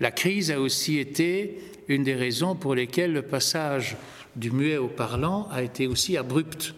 La 0.00 0.10
crise 0.10 0.50
a 0.50 0.58
aussi 0.58 0.98
été 0.98 1.58
une 1.88 2.02
des 2.02 2.14
raisons 2.14 2.54
pour 2.54 2.74
lesquelles 2.74 3.12
le 3.12 3.20
passage 3.20 3.98
du 4.34 4.50
muet 4.50 4.78
au 4.78 4.88
parlant 4.88 5.46
a 5.52 5.62
été 5.62 5.86
aussi 5.86 6.16
abrupt. 6.16 6.74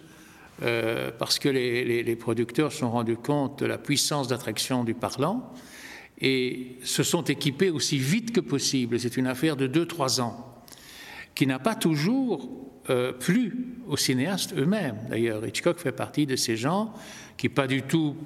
parce 1.19 1.39
que 1.39 1.49
les, 1.49 2.03
les 2.03 2.17
producteurs 2.17 2.73
se 2.73 2.79
sont 2.79 2.91
rendus 2.91 3.17
compte 3.17 3.61
de 3.61 3.67
la 3.67 3.79
puissance 3.79 4.27
d'attraction 4.27 4.83
du 4.83 4.95
parlant, 4.95 5.53
et 6.21 6.79
se 6.83 7.03
sont 7.03 7.25
équipés 7.25 7.71
aussi 7.71 7.99
vite 7.99 8.33
que 8.33 8.41
possible. 8.41 8.99
C'est 8.99 9.17
une 9.17 9.27
affaire 9.27 9.57
de 9.57 9.69
2-3 9.69 10.21
ans, 10.21 10.65
qui 11.35 11.47
n'a 11.47 11.59
pas 11.59 11.75
toujours 11.75 12.49
euh, 12.89 13.13
plu 13.13 13.77
aux 13.87 13.97
cinéastes 13.97 14.55
eux-mêmes. 14.57 14.97
D'ailleurs, 15.11 15.47
Hitchcock 15.47 15.79
fait 15.79 15.93
partie 15.93 16.27
de 16.27 16.37
ces 16.37 16.57
gens 16.57 16.95
qui, 17.37 17.49
pas 17.49 17.67
du 17.67 17.83
tout 17.83 18.17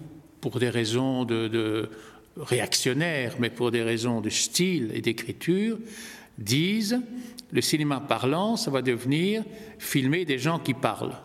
pour 0.40 0.58
des 0.58 0.70
raisons 0.70 1.24
de, 1.24 1.48
de 1.48 1.90
réactionnaires, 2.36 3.34
mais 3.38 3.50
pour 3.50 3.70
des 3.70 3.82
raisons 3.82 4.20
de 4.20 4.30
style 4.30 4.90
et 4.94 5.00
d'écriture, 5.00 5.78
disent 6.38 7.00
le 7.52 7.60
cinéma 7.60 8.00
parlant, 8.00 8.56
ça 8.56 8.70
va 8.70 8.82
devenir 8.82 9.42
filmer 9.78 10.24
des 10.24 10.38
gens 10.38 10.58
qui 10.58 10.74
parlent. 10.74 11.16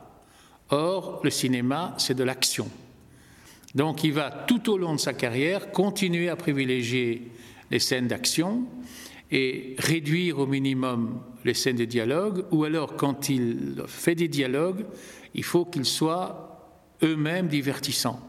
Or, 0.70 1.22
le 1.24 1.30
cinéma, 1.30 1.94
c'est 1.98 2.16
de 2.16 2.24
l'action. 2.24 2.70
Donc 3.76 4.06
il 4.06 4.14
va 4.14 4.32
tout 4.32 4.72
au 4.72 4.78
long 4.78 4.96
de 4.96 5.00
sa 5.00 5.14
carrière 5.14 5.72
continuer 5.72 6.30
à 6.30 6.38
privilégier 6.38 7.30
les 7.70 7.80
scènes 7.80 8.08
d'action 8.08 8.64
et 9.32 9.76
réduire 9.78 10.40
au 10.40 10.48
minimum 10.48 11.22
les 11.44 11.54
scènes 11.54 11.76
de 11.76 11.86
dialogue, 11.86 12.46
ou 12.52 12.64
alors 12.64 12.96
quand 12.96 13.30
il 13.30 13.84
fait 13.88 14.16
des 14.16 14.28
dialogues, 14.28 14.86
il 15.34 15.44
faut 15.44 15.66
qu'ils 15.66 15.86
soient 15.86 16.72
eux-mêmes 17.04 17.48
divertissants, 17.48 18.22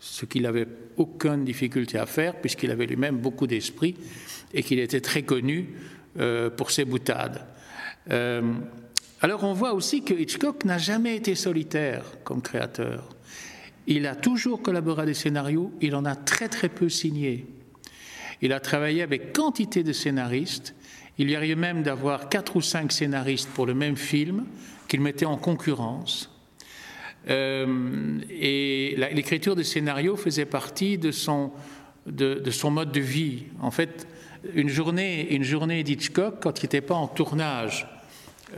ce 0.00 0.24
qu'il 0.24 0.42
n'avait 0.42 0.66
aucune 0.96 1.44
difficulté 1.44 1.98
à 1.98 2.06
faire 2.06 2.40
puisqu'il 2.40 2.70
avait 2.70 2.86
lui-même 2.86 3.18
beaucoup 3.18 3.46
d'esprit 3.46 3.96
et 4.54 4.62
qu'il 4.62 4.78
était 4.78 5.00
très 5.00 5.22
connu 5.22 5.74
euh, 6.18 6.48
pour 6.48 6.70
ses 6.70 6.84
boutades. 6.84 7.46
Euh, 8.10 8.54
alors 9.20 9.44
on 9.44 9.52
voit 9.52 9.74
aussi 9.74 10.02
que 10.02 10.14
Hitchcock 10.14 10.64
n'a 10.64 10.78
jamais 10.78 11.16
été 11.16 11.34
solitaire 11.34 12.04
comme 12.24 12.40
créateur. 12.40 13.13
Il 13.86 14.06
a 14.06 14.14
toujours 14.14 14.62
collaboré 14.62 15.02
à 15.02 15.06
des 15.06 15.14
scénarios, 15.14 15.72
il 15.80 15.94
en 15.94 16.04
a 16.04 16.16
très 16.16 16.48
très 16.48 16.68
peu 16.68 16.88
signé. 16.88 17.46
Il 18.40 18.52
a 18.52 18.60
travaillé 18.60 19.02
avec 19.02 19.32
quantité 19.32 19.82
de 19.82 19.92
scénaristes. 19.92 20.74
Il 21.18 21.30
y 21.30 21.36
arrivait 21.36 21.54
même 21.54 21.82
d'avoir 21.82 22.28
quatre 22.28 22.56
ou 22.56 22.60
cinq 22.60 22.92
scénaristes 22.92 23.48
pour 23.50 23.66
le 23.66 23.74
même 23.74 23.96
film 23.96 24.46
qu'il 24.88 25.00
mettait 25.00 25.26
en 25.26 25.36
concurrence. 25.36 26.30
Euh, 27.30 28.20
et 28.28 28.96
l'écriture 29.12 29.56
des 29.56 29.64
scénarios 29.64 30.16
faisait 30.16 30.44
partie 30.44 30.98
de 30.98 31.10
son, 31.10 31.52
de, 32.06 32.50
son 32.50 32.70
mode 32.70 32.92
de 32.92 33.00
vie. 33.00 33.44
En 33.60 33.70
fait, 33.70 34.06
une 34.54 34.68
journée, 34.68 35.32
une 35.34 35.44
journée 35.44 35.82
d'Hitchcock, 35.82 36.42
quand 36.42 36.60
il 36.60 36.64
n'était 36.64 36.80
pas 36.82 36.94
en 36.94 37.06
tournage, 37.06 37.86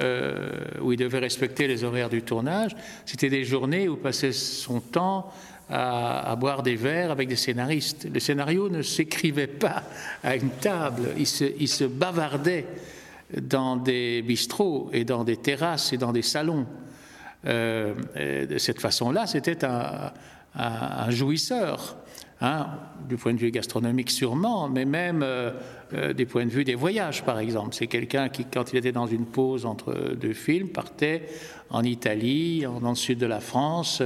euh, 0.01 0.65
où 0.87 0.93
il 0.93 0.99
devait 0.99 1.19
respecter 1.19 1.67
les 1.67 1.85
horaires 1.85 2.09
du 2.09 2.23
tournage. 2.23 2.77
C'était 3.05 3.29
des 3.29 3.45
journées 3.45 3.89
où 3.89 3.97
passait 3.97 4.33
son 4.33 4.81
temps 4.81 5.33
à, 5.69 6.37
boire 6.37 6.63
des 6.63 6.77
verres 6.77 7.11
avec 7.11 7.29
des 7.29 7.37
scénaristes. 7.37 8.07
Le 8.13 8.21
scénario 8.21 8.69
ne 8.69 8.83
s'écrivait 8.83 9.49
pas 9.49 9.83
à 10.23 10.37
une 10.37 10.51
table, 10.51 11.09
il 11.19 11.27
se, 11.27 11.45
il 11.45 11.89
bavardait 11.89 12.67
dans 13.37 13.77
des 13.77 14.23
bistrots 14.23 14.91
et 14.93 15.05
dans 15.05 15.25
des 15.25 15.37
terrasses 15.37 15.93
et 15.93 15.97
dans 15.97 16.13
des 16.13 16.23
salons. 16.23 16.67
Euh, 17.47 17.95
de 18.47 18.59
cette 18.59 18.81
façon-là, 18.81 19.27
c'était 19.27 19.65
un, 19.65 21.11
jouisseur. 21.11 21.97
Hein, 22.43 22.67
du 23.09 23.17
point 23.17 23.33
de 23.33 23.39
vue 23.39 23.51
gastronomique 23.51 24.11
sûrement, 24.11 24.69
mais 24.69 24.85
même 24.85 25.23
euh, 25.23 25.53
euh, 25.95 26.13
du 26.13 26.27
point 26.27 26.45
de 26.45 26.51
vue 26.51 26.65
des 26.65 26.75
voyages, 26.75 27.25
par 27.25 27.39
exemple. 27.39 27.75
C'est 27.75 27.87
quelqu'un 27.87 28.29
qui, 28.29 28.45
quand 28.45 28.75
il 28.75 28.77
était 28.77 28.93
dans 28.93 29.07
une 29.07 29.25
pause 29.25 29.65
entre 29.65 30.15
deux 30.15 30.35
films, 30.35 30.69
partait 30.69 31.23
en 31.71 31.83
Italie, 31.83 32.67
dans 32.83 32.91
le 32.91 32.95
sud 32.95 33.19
de 33.19 33.25
la 33.25 33.41
France, 33.41 34.03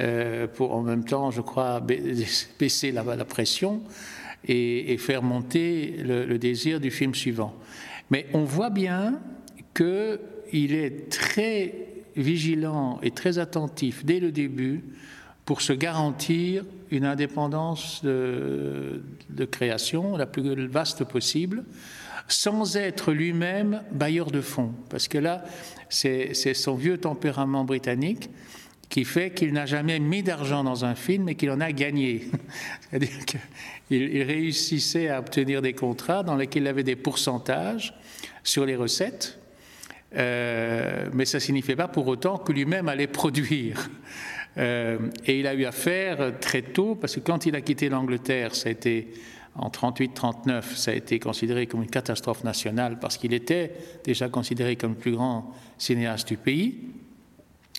euh, 0.00 0.46
pour 0.46 0.74
en 0.74 0.80
même 0.80 1.04
temps, 1.04 1.30
je 1.30 1.42
crois, 1.42 1.80
baisser 2.58 2.92
la, 2.92 3.04
pression 3.26 3.82
et, 4.48 4.96
faire 4.96 5.22
monter 5.22 5.96
le, 6.02 6.38
désir 6.38 6.80
du 6.80 6.90
film 6.90 7.14
suivant. 7.14 7.54
Mais 8.10 8.26
on 8.32 8.44
voit 8.44 8.70
bien 8.70 9.20
qu'il 9.74 10.74
est 10.74 11.10
très 11.10 11.74
vigilant 12.16 12.98
et 13.02 13.10
très 13.10 13.38
attentif 13.38 14.02
dès 14.02 14.18
le 14.18 14.32
début 14.32 14.82
pour 15.44 15.60
se 15.60 15.74
garantir 15.74 16.64
une 16.90 17.04
indépendance 17.04 18.04
de, 18.04 19.02
création 19.50 20.16
la 20.16 20.26
plus 20.26 20.66
vaste 20.66 21.04
possible, 21.04 21.64
sans 22.28 22.76
être 22.76 23.12
lui-même 23.12 23.82
bailleur 23.92 24.30
de 24.30 24.40
fonds. 24.40 24.72
Parce 24.88 25.08
que 25.08 25.18
là, 25.18 25.44
c'est 25.88 26.34
son 26.54 26.74
vieux 26.74 26.98
tempérament 26.98 27.64
britannique 27.64 28.30
qui 28.88 29.04
fait 29.04 29.30
qu'il 29.30 29.52
n'a 29.52 29.66
jamais 29.66 30.00
mis 30.00 30.22
d'argent 30.22 30.64
dans 30.64 30.84
un 30.84 30.96
film 30.96 31.28
et 31.28 31.36
qu'il 31.36 31.50
en 31.50 31.60
a 31.60 31.70
gagné. 31.70 32.26
C'est-à-dire 32.90 33.24
qu'il 33.88 34.22
réussissait 34.22 35.08
à 35.08 35.20
obtenir 35.20 35.62
des 35.62 35.74
contrats 35.74 36.24
dans 36.24 36.36
lesquels 36.36 36.64
il 36.64 36.68
avait 36.68 36.82
des 36.82 36.96
pourcentages 36.96 37.94
sur 38.42 38.66
les 38.66 38.74
recettes, 38.74 39.38
euh, 40.16 41.08
mais 41.12 41.24
ça 41.24 41.38
ne 41.38 41.40
signifiait 41.40 41.76
pas 41.76 41.86
pour 41.86 42.08
autant 42.08 42.38
que 42.38 42.52
lui-même 42.52 42.88
allait 42.88 43.06
produire. 43.06 43.88
Euh, 44.58 44.98
et 45.26 45.40
il 45.40 45.46
a 45.46 45.54
eu 45.54 45.64
affaire 45.64 46.38
très 46.40 46.62
tôt, 46.62 46.94
parce 46.94 47.14
que 47.14 47.20
quand 47.20 47.46
il 47.46 47.54
a 47.54 47.60
quitté 47.60 47.88
l'Angleterre, 47.88 48.54
ça 48.54 48.68
a 48.68 48.72
été 48.72 49.08
en 49.54 49.68
38-39, 49.68 50.74
ça 50.74 50.90
a 50.90 50.94
été 50.94 51.18
considéré 51.18 51.66
comme 51.66 51.82
une 51.82 51.90
catastrophe 51.90 52.44
nationale, 52.44 52.98
parce 53.00 53.18
qu'il 53.18 53.32
était 53.32 53.72
déjà 54.04 54.28
considéré 54.28 54.76
comme 54.76 54.92
le 54.92 54.98
plus 54.98 55.12
grand 55.12 55.52
cinéaste 55.78 56.28
du 56.28 56.36
pays. 56.36 56.78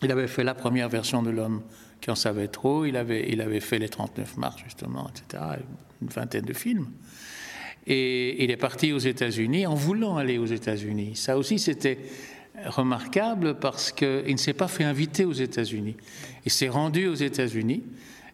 Il 0.04 0.12
avait 0.12 0.28
fait 0.28 0.44
la 0.44 0.54
première 0.54 0.90
version 0.90 1.22
de 1.22 1.30
L'homme 1.30 1.62
qui 2.01 2.10
en 2.10 2.16
savait 2.16 2.48
trop, 2.48 2.86
il 2.86 2.98
avait, 2.98 3.30
il 3.30 3.42
avait 3.42 3.60
fait 3.60 3.78
les 3.78 3.90
39 3.90 4.38
mars, 4.38 4.56
justement, 4.63 5.10
etc., 5.10 5.44
une 6.01 6.08
vingtaine 6.08 6.46
de 6.46 6.54
films. 6.54 6.88
Et 7.88 8.44
il 8.44 8.51
est 8.51 8.58
parti 8.58 8.92
aux 8.92 9.00
États-Unis 9.00 9.66
en 9.66 9.75
voulant 9.75 10.18
aller 10.18 10.38
aux 10.38 10.46
États-Unis. 10.46 11.16
Ça 11.16 11.38
aussi, 11.38 11.60
c'était 11.60 12.00
remarquable 12.65 13.55
parce 13.55 13.91
qu'il 13.91 14.31
ne 14.31 14.38
s'est 14.38 14.53
pas 14.53 14.67
fait 14.67 14.84
inviter 14.84 15.25
aux 15.25 15.34
États-Unis. 15.34 15.96
Il 16.46 16.51
s'est 16.51 16.70
rendu 16.70 17.08
aux 17.08 17.15
États-Unis 17.15 17.84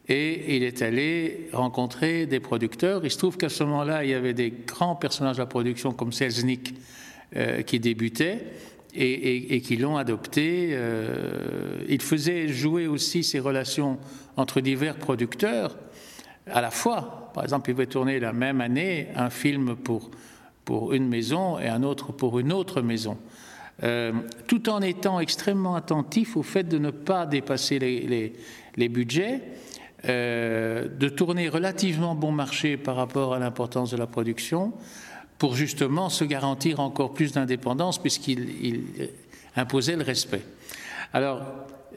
et 0.07 0.55
il 0.55 0.63
est 0.63 0.81
allé 0.81 1.49
rencontrer 1.53 2.25
des 2.25 2.39
producteurs. 2.39 3.03
Il 3.03 3.11
se 3.11 3.17
trouve 3.17 3.37
qu'à 3.37 3.49
ce 3.49 3.63
moment-là, 3.63 4.03
il 4.03 4.09
y 4.09 4.13
avait 4.13 4.33
des 4.33 4.53
grands 4.65 4.95
personnages 4.95 5.37
de 5.37 5.41
la 5.41 5.47
production 5.47 5.91
comme 5.91 6.11
Selznick 6.11 6.75
euh, 7.35 7.61
qui 7.61 7.79
débutaient 7.79 8.45
et, 8.93 9.61
qui 9.61 9.77
l'ont 9.77 9.97
adopté. 9.97 10.69
Euh, 10.71 11.83
il 11.87 12.01
faisait 12.01 12.47
jouer 12.47 12.87
aussi 12.87 13.23
ses 13.23 13.39
relations 13.39 13.99
entre 14.37 14.61
divers 14.61 14.95
producteurs 14.95 15.77
à 16.47 16.61
la 16.61 16.71
fois. 16.71 17.31
Par 17.33 17.43
exemple, 17.43 17.69
il 17.69 17.73
pouvait 17.73 17.85
tourner 17.85 18.19
la 18.19 18.33
même 18.33 18.61
année 18.61 19.09
un 19.15 19.29
film 19.29 19.75
pour, 19.75 20.09
pour 20.65 20.93
une 20.93 21.07
maison 21.07 21.59
et 21.59 21.67
un 21.67 21.83
autre 21.83 22.11
pour 22.11 22.39
une 22.39 22.53
autre 22.53 22.81
maison. 22.81 23.17
Euh, 23.83 24.11
tout 24.47 24.69
en 24.69 24.81
étant 24.81 25.19
extrêmement 25.19 25.75
attentif 25.75 26.35
au 26.35 26.41
fait 26.41 26.63
de 26.63 26.79
ne 26.79 26.89
pas 26.89 27.27
dépasser 27.27 27.77
les, 27.77 28.89
budgets, 28.89 29.41
euh, 30.05 30.87
de 30.87 31.09
tourner 31.09 31.47
relativement 31.47 32.15
bon 32.15 32.31
marché 32.31 32.75
par 32.75 32.95
rapport 32.95 33.35
à 33.35 33.39
l'importance 33.39 33.91
de 33.91 33.97
la 33.97 34.07
production, 34.07 34.73
pour 35.37 35.55
justement 35.55 36.09
se 36.09 36.23
garantir 36.23 36.79
encore 36.79 37.13
plus 37.13 37.33
d'indépendance, 37.33 38.01
puisqu'il 38.01 39.11
imposait 39.55 39.95
le 39.95 40.03
respect. 40.03 40.41
Alors, 41.13 41.43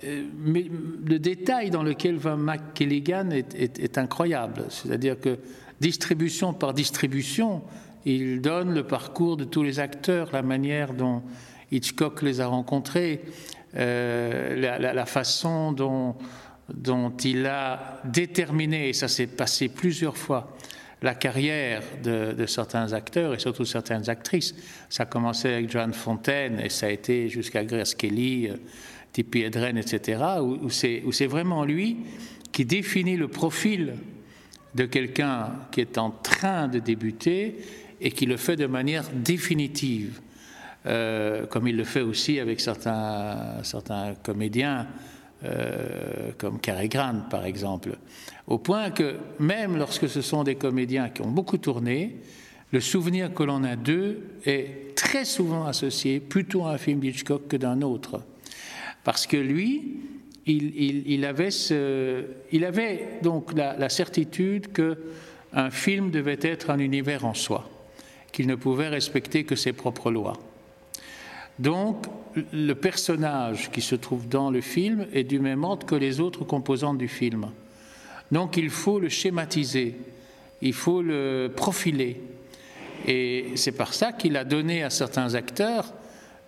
euh, 0.05 0.25
le 0.45 1.19
détail 1.19 1.71
dans 1.71 1.83
lequel 1.83 2.17
va 2.17 2.37
McKelligan 2.37 3.31
est, 3.31 3.55
est, 3.55 3.79
est 3.79 3.97
incroyable, 3.97 4.67
c'est-à-dire 4.69 5.19
que 5.19 5.39
distribution 5.81 6.53
par 6.53 6.75
distribution, 6.75 7.63
il 8.05 8.43
donne 8.43 8.75
le 8.75 8.83
parcours 8.83 9.39
de 9.39 9.45
tous 9.45 9.63
les 9.63 9.79
acteurs, 9.81 10.29
la 10.33 10.43
manière 10.43 10.93
dont 10.93 11.23
Hitchcock 11.71 12.23
les 12.23 12.41
a 12.41 12.47
rencontrés, 12.47 13.23
euh, 13.77 14.79
la, 14.81 15.07
façon 15.07 15.73
dont, 15.73 16.17
il 17.25 17.47
a 17.47 18.01
déterminé, 18.05 18.89
et 18.89 18.93
ça 18.93 19.09
s'est 19.09 19.27
passé 19.27 19.69
plusieurs 19.69 20.17
fois, 20.17 20.57
la 21.03 21.15
carrière 21.15 21.83
de, 22.03 22.47
certains 22.47 22.93
acteurs 22.93 23.35
et 23.35 23.39
surtout 23.39 23.65
certaines 23.65 24.11
actrices. 24.11 24.55
Ça 24.89 25.05
a 25.05 25.07
commencé 25.07 25.49
avec 25.49 25.71
Joan 25.71 25.93
Fontaine 25.93 26.61
et 26.61 26.69
ça 26.69 26.87
a 26.87 26.91
été 26.91 27.29
jusqu'à 27.29 27.65
Grace 27.65 27.95
Kelly, 27.95 28.49
euh, 28.49 28.57
Tippi 29.13 29.43
Hedren, 29.43 29.79
etc., 29.79 30.23
où 30.41 30.71
c'est 30.71 31.27
vraiment 31.27 31.65
lui 31.65 31.97
qui 32.53 32.65
définit 32.65 33.17
le 33.17 33.29
profil 33.29 33.95
de 34.75 34.85
quelqu'un 34.85 35.53
qui 35.73 35.81
est 35.81 35.99
en 35.99 36.11
train 36.11 36.69
de 36.69 36.79
débuter 36.79 37.57
et 38.01 38.11
qui 38.11 38.27
le 38.27 38.37
fait 38.37 38.57
de 38.57 38.67
manière 38.67 39.05
définitive, 39.13 40.21
euh, 40.87 41.47
comme 41.47 41.69
il 41.69 41.77
le 41.77 41.85
fait 41.85 42.01
aussi 42.01 42.41
avec 42.41 42.61
certains, 42.61 43.63
certains 43.63 44.15
comédiens, 44.23 44.87
euh, 45.45 46.33
comme 46.39 46.59
Cary 46.59 46.89
Grant 46.89 47.23
par 47.31 47.45
exemple, 47.45 47.99
au 48.47 48.59
point 48.59 48.91
que 48.91 49.17
même 49.39 49.77
lorsque 49.77 50.09
ce 50.09 50.23
sont 50.23 50.43
des 50.43 50.55
comédiens 50.55 51.11
qui 51.11 51.23
ont 51.23 51.31
beaucoup 51.31 51.59
tourné, 51.59 52.17
le 52.73 52.81
souvenir 52.81 53.35
que 53.35 53.43
l'on 53.43 53.65
a 53.65 53.77
d'eux 53.77 54.21
est 54.47 54.95
très 54.97 55.25
souvent 55.25 55.67
associé 55.67 56.21
plutôt 56.21 56.65
à 56.65 56.73
un 56.73 56.79
film 56.79 57.01
d'Hitchcock 57.01 57.49
que 57.49 57.57
d'un 57.57 57.83
autre. 57.83 58.23
Parce 59.03 59.27
que 59.27 59.37
lui, 59.37 59.99
il, 60.47 61.25
avait, 61.25 61.51
ce, 61.51 62.25
il 62.53 62.65
avait, 62.65 63.19
donc 63.23 63.53
la, 63.57 63.77
la 63.77 63.89
certitude 63.89 64.73
qu'un 64.73 65.71
film 65.71 66.11
devait 66.11 66.39
être 66.43 66.71
un 66.71 66.79
univers 66.79 67.25
en 67.25 67.35
soi, 67.35 67.69
qu'il 68.33 68.47
ne 68.47 68.55
pouvait 68.55 68.89
respecter 68.89 69.45
que 69.45 69.57
ses 69.57 69.73
propres 69.73 70.11
lois. 70.11 70.39
Donc, 71.61 72.07
le 72.53 72.73
personnage 72.73 73.71
qui 73.71 73.83
se 73.83 73.95
trouve 73.95 74.27
dans 74.27 74.51
le 74.51 74.63
film 74.63 75.07
est 75.13 75.25
du 75.25 75.39
même 75.39 75.63
ordre 75.63 75.87
que 75.87 75.95
les 75.95 76.19
autres 76.19 76.45
composantes 76.45 76.97
du 76.97 77.07
film. 77.07 77.51
Donc, 78.33 78.57
il 78.57 78.71
faut 78.71 78.99
le 78.99 79.11
schématiser, 79.11 79.97
il 80.63 80.73
faut 80.73 81.03
le 81.03 81.53
profiler. 81.55 82.23
Et 83.07 83.53
c'est 83.57 83.73
par 83.73 83.93
ça 83.93 84.13
qu'il 84.13 84.39
a 84.39 84.45
donné 84.45 84.83
à 84.83 84.89
certains 84.89 85.35
acteurs 85.35 85.93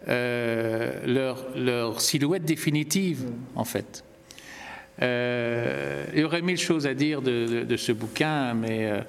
euh, 0.08 1.36
leur, 1.54 2.00
silhouette 2.00 2.44
définitive, 2.44 3.26
en 3.54 3.64
fait. 3.64 4.04
Euh, 5.02 6.06
il 6.14 6.20
y 6.20 6.24
aurait 6.24 6.42
mille 6.42 6.58
choses 6.58 6.86
à 6.86 6.94
dire 6.94 7.20
de, 7.20 7.64
de, 7.64 7.76
ce 7.76 7.92
bouquin, 7.92 8.54
mais 8.54 8.86
euh, 8.86 9.00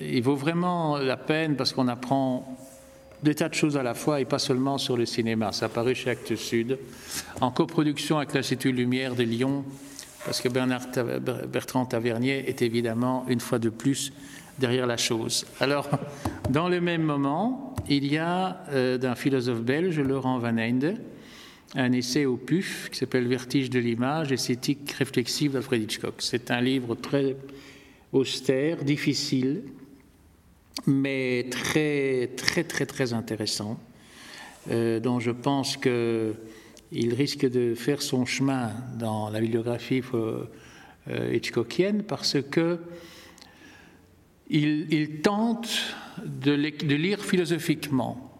il 0.00 0.22
vaut 0.22 0.36
vraiment 0.36 0.98
la 0.98 1.16
peine 1.16 1.54
parce 1.54 1.72
qu'on 1.72 1.88
apprend 1.88 2.56
des 3.22 3.34
tas 3.34 3.48
de 3.48 3.54
choses 3.54 3.76
à 3.76 3.82
la 3.82 3.94
fois 3.94 4.20
et 4.20 4.24
pas 4.24 4.38
seulement 4.38 4.78
sur 4.78 4.96
le 4.96 5.06
cinéma. 5.06 5.52
Ça 5.52 5.68
paru 5.68 5.94
chez 5.94 6.10
Actes 6.10 6.36
Sud, 6.36 6.78
en 7.40 7.50
coproduction 7.50 8.18
avec 8.18 8.34
l'Institut 8.34 8.72
Lumière 8.72 9.14
de 9.14 9.22
Lyon, 9.22 9.64
parce 10.24 10.40
que 10.40 10.48
Bernard, 10.48 10.86
Bertrand 11.48 11.86
Tavernier 11.86 12.48
est 12.48 12.62
évidemment, 12.62 13.24
une 13.28 13.40
fois 13.40 13.58
de 13.58 13.70
plus, 13.70 14.12
derrière 14.58 14.86
la 14.86 14.96
chose. 14.96 15.46
Alors, 15.60 15.88
dans 16.50 16.68
le 16.68 16.80
même 16.80 17.02
moment, 17.02 17.74
il 17.88 18.06
y 18.06 18.18
a 18.18 18.62
euh, 18.70 18.98
d'un 18.98 19.14
philosophe 19.14 19.62
belge, 19.62 19.98
Laurent 19.98 20.38
Van 20.38 20.58
Einde, 20.58 20.96
un 21.74 21.92
essai 21.92 22.26
au 22.26 22.36
PUF 22.36 22.90
qui 22.90 22.98
s'appelle 22.98 23.26
Vertige 23.26 23.70
de 23.70 23.78
l'image, 23.78 24.32
esthétique 24.32 24.90
réflexive 24.92 25.52
d'Alfred 25.52 25.82
Hitchcock. 25.82 26.14
C'est 26.18 26.50
un 26.50 26.60
livre 26.60 26.94
très 26.94 27.36
austère, 28.12 28.84
difficile, 28.84 29.62
mais 30.86 31.46
très, 31.50 32.30
très, 32.36 32.64
très, 32.64 32.86
très 32.86 33.12
intéressant, 33.12 33.78
euh, 34.70 35.00
dont 35.00 35.20
je 35.20 35.30
pense 35.30 35.76
qu'il 35.76 37.14
risque 37.14 37.48
de 37.48 37.74
faire 37.74 38.02
son 38.02 38.24
chemin 38.26 38.72
dans 38.98 39.30
la 39.30 39.40
bibliographie 39.40 40.02
euh, 40.14 40.46
hitchcockienne 41.32 42.02
parce 42.02 42.36
que 42.50 42.78
il, 44.50 45.20
tente 45.22 45.94
de, 46.24 46.52
lire 46.52 47.24
philosophiquement 47.24 48.30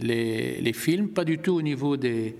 les, 0.00 0.72
films, 0.72 1.08
pas 1.08 1.24
du 1.24 1.38
tout 1.38 1.52
au 1.52 1.62
niveau 1.62 1.96
des, 1.96 2.34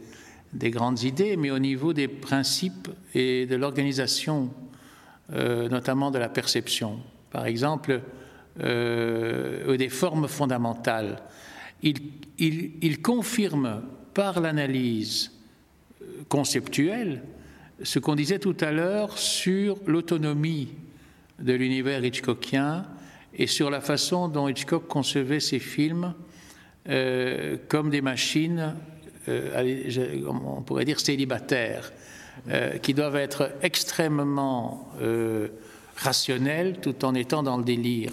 grandes 0.54 1.02
idées, 1.02 1.36
mais 1.36 1.50
au 1.50 1.58
niveau 1.58 1.92
des 1.92 2.08
principes 2.08 2.88
et 3.14 3.44
de 3.46 3.56
l'organisation, 3.56 4.50
euh, 5.32 5.68
notamment 5.68 6.10
de 6.10 6.18
la 6.18 6.28
perception. 6.28 6.98
Par 7.30 7.46
exemple, 7.46 8.00
euh, 8.58 9.76
des 9.76 9.88
formes 9.88 10.28
fondamentales. 10.28 11.22
il 11.82 13.02
confirme 13.02 13.82
par 14.12 14.40
l'analyse 14.40 15.30
conceptuelle 16.28 17.22
ce 17.82 17.98
qu'on 17.98 18.14
disait 18.14 18.38
tout 18.38 18.56
à 18.60 18.72
l'heure 18.72 19.16
sur 19.18 19.78
l'autonomie 19.86 20.68
de 21.38 21.52
l'univers 21.52 22.04
hitchcockien 22.04 22.86
et 23.34 23.46
sur 23.46 23.70
la 23.70 23.80
façon 23.80 24.28
dont 24.28 24.48
Hitchcock 24.48 24.86
concevait 24.86 25.40
ses 25.40 25.58
films 25.58 26.14
euh, 26.88 27.56
comme 27.68 27.90
des 27.90 28.00
machines, 28.00 28.74
euh, 29.28 30.22
on 30.26 30.62
pourrait 30.62 30.84
dire 30.84 31.00
célibataires, 31.00 31.92
euh, 32.48 32.78
qui 32.78 32.94
doivent 32.94 33.16
être 33.16 33.52
extrêmement 33.62 34.92
rationnelles 35.96 36.80
tout 36.80 37.04
en 37.04 37.14
étant 37.14 37.42
dans 37.42 37.58
le 37.58 37.64
délire. 37.64 38.12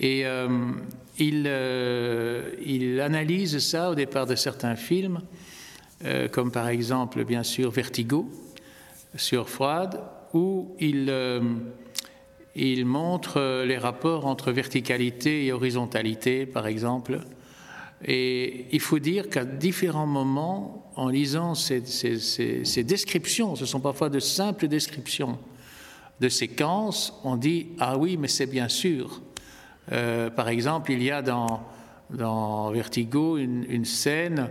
Et 0.00 0.24
il, 1.18 1.50
il, 2.66 3.00
analyse 3.00 3.58
ça 3.58 3.90
au 3.90 3.94
départ 3.94 4.26
de 4.26 4.34
certains 4.34 4.76
films, 4.76 5.20
comme 6.32 6.50
par 6.50 6.68
exemple, 6.68 7.24
bien 7.24 7.42
sûr, 7.42 7.70
Vertigo 7.70 8.28
sur 9.16 9.48
Freud, 9.48 10.00
où 10.32 10.76
il 10.78 11.12
montre 12.84 13.38
euh, 13.38 13.64
les 13.64 13.78
rapports 13.78 14.26
entre 14.26 14.52
verticalité 14.52 15.46
et 15.46 15.52
horizontalité, 15.52 16.46
par 16.46 16.66
exemple. 16.66 17.20
Et 18.04 18.66
il 18.72 18.80
faut 18.80 18.98
dire 18.98 19.28
qu'à 19.28 19.44
différents 19.44 20.06
moments, 20.06 20.90
en 20.96 21.08
lisant 21.08 21.54
ces, 21.54 21.80
descriptions, 22.84 23.56
ce 23.56 23.66
sont 23.66 23.80
parfois 23.80 24.08
de 24.08 24.20
simples 24.20 24.68
descriptions 24.68 25.38
de 26.20 26.28
séquences, 26.28 27.18
on 27.24 27.36
dit 27.36 27.68
Ah 27.78 27.98
oui, 27.98 28.16
mais 28.16 28.28
c'est 28.28 28.46
bien 28.46 28.68
sûr. 28.68 29.20
Euh, 29.92 30.30
par 30.30 30.48
exemple, 30.48 30.92
il 30.92 31.02
y 31.02 31.10
a 31.10 31.22
dans, 31.22 31.60
Vertigo 32.72 33.38
une, 33.38 33.84
scène 33.84 34.48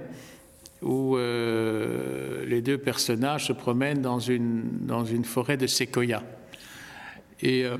où 0.82 1.17
euh, 1.17 2.45
les 2.45 2.62
deux 2.62 2.78
personnages 2.78 3.47
se 3.47 3.54
promènent 3.54 4.02
dans 4.02 4.19
une, 4.19 4.63
dans 4.82 5.06
une 5.06 5.25
forêt 5.25 5.58
de 5.58 5.67
séquoias. 5.67 6.23
Et 7.41 7.65
euh, 7.65 7.78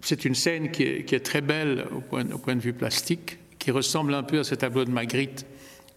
c'est 0.00 0.24
une 0.24 0.34
scène 0.34 0.70
qui 0.70 0.82
est, 0.84 1.24
très 1.24 1.40
belle 1.40 1.86
au 1.92 2.00
point, 2.00 2.54
de 2.54 2.60
vue 2.60 2.72
plastique, 2.72 3.38
qui 3.58 3.70
ressemble 3.70 4.14
un 4.14 4.22
peu 4.22 4.40
à 4.40 4.44
ce 4.44 4.54
tableau 4.54 4.84
de 4.84 4.90
Magritte. 4.90 5.46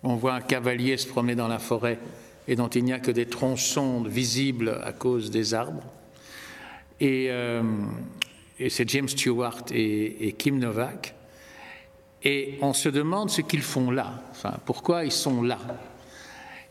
On 0.03 0.15
voit 0.15 0.34
un 0.34 0.41
cavalier 0.41 0.97
se 0.97 1.08
promener 1.08 1.36
dans 1.36 1.47
la 1.47 1.60
forêt 1.60 1.99
et 2.47 2.56
dont 2.56 2.67
il 2.67 2.84
n'y 2.84 2.93
a 2.93 2.99
que 2.99 3.12
des 3.12 3.25
tronçons 3.25 4.03
visibles 4.03 4.82
à 4.84 4.91
cause 4.91 5.32
des 5.32 5.53
arbres. 5.53 5.84
Et, 6.99 7.29
c'est 8.70 8.89
James 8.89 9.10
Stewart 9.10 9.63
et, 9.72 10.34
Kim 10.38 10.60
Novak. 10.60 11.16
Et 12.24 12.58
on 12.62 12.74
se 12.74 12.89
demande 12.89 13.30
ce 13.30 13.42
qu'ils 13.42 13.62
font 13.62 13.92
là, 13.92 14.22
enfin, 14.32 14.54
pourquoi 14.66 15.04
ils 15.04 15.12
sont 15.12 15.42
là. 15.42 15.60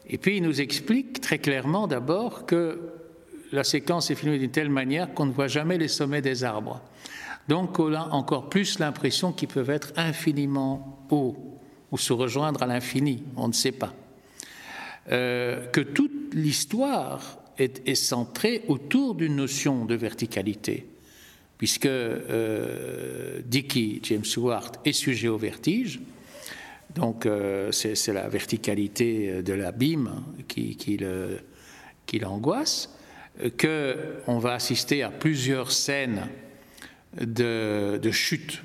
Et 0.09 0.17
puis 0.19 0.39
il 0.39 0.43
nous 0.43 0.61
explique 0.61 1.21
très 1.21 1.39
clairement 1.39 1.87
d'abord 1.87 2.47
que 2.47 2.81
la 3.53 3.65
séquence 3.65 4.11
est 4.11 4.15
filmée 4.15 4.39
d'une 4.39 4.51
telle 4.51 4.71
manière 4.71 5.13
qu'on 5.13 5.27
ne 5.27 5.33
voit 5.33 5.49
jamais 5.49 5.77
les 5.77 5.89
sommets 5.89 6.23
des 6.23 6.43
arbres. 6.43 6.81
Donc 7.49 7.79
on 7.79 7.93
a 7.93 8.09
encore 8.11 8.49
plus 8.49 8.79
l'impression 8.79 9.33
qu'ils 9.33 9.49
peuvent 9.49 9.71
être 9.71 9.93
infiniment 9.97 11.07
hauts 11.11 11.37
ou 11.91 11.99
se 11.99 12.13
rejoindre 12.13 12.63
à 12.63 12.67
l'infini, 12.67 13.23
on 13.37 13.49
ne 13.49 13.53
sait 13.53 13.73
pas. 13.73 13.93
Euh, 15.11 15.67
que 15.67 15.81
toute 15.81 16.33
l'histoire 16.33 17.39
est, 17.59 17.95
centrée 17.95 18.63
autour 18.69 19.15
d'une 19.15 19.37
notion 19.37 19.85
de 19.85 19.95
verticalité, 19.95 20.87
puisque 21.63 21.87
euh, 21.87 23.41
James 23.53 24.25
Stewart, 24.25 24.73
est 24.85 24.93
sujet 24.93 25.29
au 25.29 25.39
vertige. 25.39 26.01
Donc 26.97 27.25
euh, 27.25 27.71
c'est 27.71 28.13
la 28.13 28.29
verticalité 28.29 29.45
de 29.45 29.53
l'abîme 29.53 30.11
qui, 30.49 30.77
qui 30.77 32.19
l'angoisse 32.19 32.91
qu'on 33.61 34.41
va 34.41 34.55
assister 34.55 35.05
à 35.05 35.11
plusieurs 35.11 35.71
scènes 35.71 36.27
de, 37.21 38.11
chute 38.11 38.61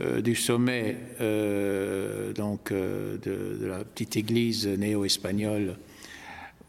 euh, 0.00 0.20
du 0.20 0.36
sommet 0.36 0.98
euh, 1.20 2.32
donc, 2.32 2.70
euh, 2.70 3.18
de, 3.18 3.66
la 3.66 3.84
petite 3.84 4.16
église 4.16 4.68
néo-espagnole 4.68 5.76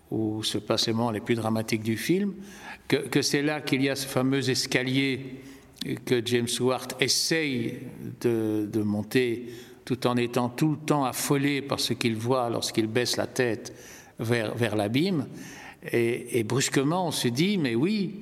où 0.09 0.41
se 0.41 0.57
passent 0.57 0.87
les 0.87 0.93
moments 0.93 1.11
les 1.11 1.19
plus 1.19 1.35
dramatiques 1.35 1.83
du 1.83 1.97
film, 1.97 2.33
que, 2.87 3.21
c'est 3.21 3.41
là 3.41 3.61
qu'il 3.61 3.83
y 3.83 3.89
a 3.89 3.95
ce 3.95 4.07
fameux 4.07 4.49
escalier 4.49 5.19
que 5.95 6.21
James 6.25 6.47
Ward 6.59 6.93
essaye 6.99 7.79
de, 8.21 8.81
monter 8.83 9.47
tout 9.85 10.05
en 10.07 10.17
étant 10.17 10.49
tout 10.49 10.71
le 10.71 10.77
temps 10.77 11.05
affolé 11.05 11.61
par 11.61 11.79
ce 11.79 11.93
qu'il 11.93 12.15
voit 12.15 12.49
lorsqu'il 12.49 12.87
baisse 12.87 13.17
la 13.17 13.27
tête 13.27 13.73
vers, 14.19 14.75
l'abîme. 14.75 15.27
Et, 15.91 16.43
brusquement, 16.43 17.07
on 17.07 17.11
se 17.11 17.27
dit, 17.27 17.57
mais 17.57 17.75
oui, 17.75 18.15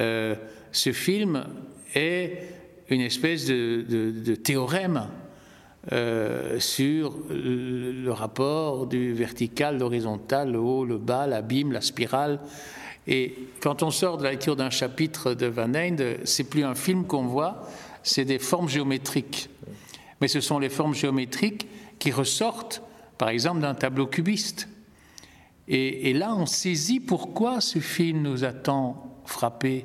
euh, 0.00 0.34
ce 0.70 0.92
film 0.92 1.44
est 1.94 2.48
une 2.88 3.00
espèce 3.00 3.46
de, 3.46 4.34
théorème 4.36 5.08
euh, 5.92 6.60
sur 6.60 7.18
le, 7.28 8.10
rapport 8.10 8.86
du 8.86 9.12
vertical, 9.12 9.78
l'horizontal, 9.78 10.52
le 10.52 10.58
haut, 10.58 10.84
le 10.84 10.98
bas, 10.98 11.26
l'abîme, 11.26 11.72
la 11.72 11.80
spirale. 11.80 12.40
Et 13.06 13.34
quand 13.60 13.82
on 13.82 13.90
sort 13.90 14.18
de 14.18 14.24
la 14.24 14.30
lecture 14.30 14.56
d'un 14.56 14.70
chapitre 14.70 15.34
de 15.34 15.46
Van 15.46 15.72
Eyde, 15.74 16.20
c'est 16.24 16.44
plus 16.44 16.64
un 16.64 16.74
film 16.74 17.04
qu'on 17.04 17.24
voit, 17.24 17.68
c'est 18.02 18.24
des 18.24 18.38
formes 18.38 18.68
géométriques 18.68 19.48
mais 20.22 20.28
ce 20.28 20.40
sont 20.40 20.60
les 20.60 20.68
formes 20.68 20.94
géométriques 20.94 21.66
qui 21.98 22.12
ressortent, 22.12 22.80
par 23.18 23.28
exemple, 23.28 23.60
d'un 23.60 23.74
tableau 23.74 24.06
cubiste. 24.06 24.68
Et, 25.66 26.12
là, 26.12 26.32
on 26.36 26.46
saisit 26.46 27.00
pourquoi 27.00 27.60
ce 27.60 27.80
film 27.80 28.22
nous 28.22 28.44
a 28.44 28.52
tant 28.52 29.18
frappé. 29.24 29.84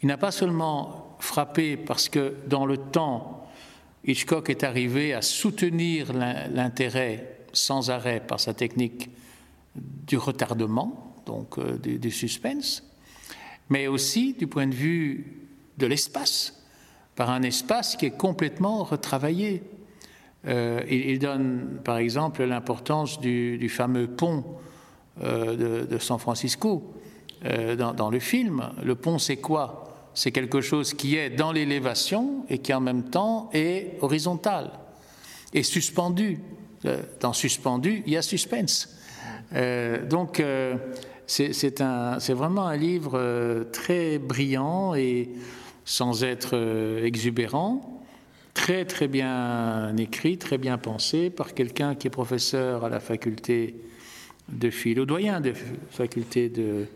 Il 0.00 0.06
n'a 0.06 0.16
pas 0.16 0.30
seulement 0.30 1.16
frappé 1.18 1.76
parce 1.76 2.08
que 2.08 2.36
dans 2.46 2.66
le 2.66 2.76
temps, 2.76 3.48
Hitchcock 4.04 4.48
est 4.48 4.62
arrivé 4.62 5.12
à 5.12 5.22
soutenir 5.22 6.12
l'intérêt 6.12 7.38
sans 7.52 7.90
arrêt 7.90 8.20
par 8.24 8.38
sa 8.38 8.54
technique 8.54 9.10
du 9.74 10.18
retardement, 10.18 11.03
donc 11.26 11.58
euh, 11.58 11.78
du 11.78 12.10
suspense, 12.10 12.82
mais 13.68 13.86
aussi 13.86 14.34
du 14.34 14.46
point 14.46 14.66
de 14.66 14.74
vue 14.74 15.48
de 15.78 15.86
l'espace 15.86 16.62
par 17.16 17.30
un 17.30 17.42
espace 17.42 17.96
qui 17.96 18.06
est 18.06 18.16
complètement 18.16 18.84
retravaillé. 18.84 19.62
Euh, 20.46 20.82
il, 20.90 21.18
donne 21.18 21.80
par 21.84 21.96
exemple 21.96 22.44
l'importance 22.44 23.20
du, 23.20 23.68
fameux 23.68 24.06
pont 24.06 24.44
euh, 25.22 25.86
de, 25.86 25.98
San 25.98 26.18
Francisco 26.18 26.94
dans, 27.42 28.10
le 28.10 28.18
film. 28.20 28.70
Le 28.82 28.94
pont, 28.94 29.18
c'est 29.18 29.36
quoi? 29.36 30.10
C'est 30.14 30.32
quelque 30.32 30.60
chose 30.60 30.94
qui 30.94 31.16
est 31.16 31.30
dans 31.30 31.52
l'élévation 31.52 32.44
et 32.48 32.58
qui 32.58 32.72
en 32.72 32.80
même 32.80 33.04
temps 33.04 33.48
est 33.52 33.98
horizontal 34.00 34.70
et 35.52 35.62
suspendu. 35.62 36.40
Dans 37.20 37.32
suspendu, 37.32 38.02
il 38.06 38.12
y 38.12 38.16
a 38.16 38.22
suspense. 38.22 38.94
donc, 40.10 40.42
c'est 41.26 42.32
vraiment 42.32 42.66
un 42.66 42.76
livre 42.76 43.66
très 43.72 44.18
brillant 44.18 44.94
et 44.94 45.30
sans 45.84 46.24
être 46.24 46.50
euh, 46.54 47.04
exubérant, 47.04 48.02
très 48.54 48.84
très 48.84 49.08
bien 49.08 49.94
écrit, 49.96 50.38
très 50.38 50.58
bien 50.58 50.78
pensé 50.78 51.30
par 51.30 51.54
quelqu'un 51.54 51.94
qui 51.94 52.06
est 52.06 52.10
professeur 52.10 52.84
à 52.84 52.88
la 52.88 53.00
faculté 53.00 53.74
de 54.48 54.70
philo, 54.70 55.04
doyen 55.04 55.40
de 55.40 55.52
faculté 55.90 56.48
de, 56.48 56.86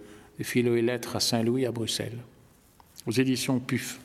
philo 0.41 0.77
et 0.77 0.83
lettres 0.83 1.17
à 1.17 1.21
Saint-Louis 1.21 1.67
à 1.67 1.73
Bruxelles, 1.73 2.19
aux 3.07 3.13
éditions 3.13 3.59
PUF. 3.59 3.99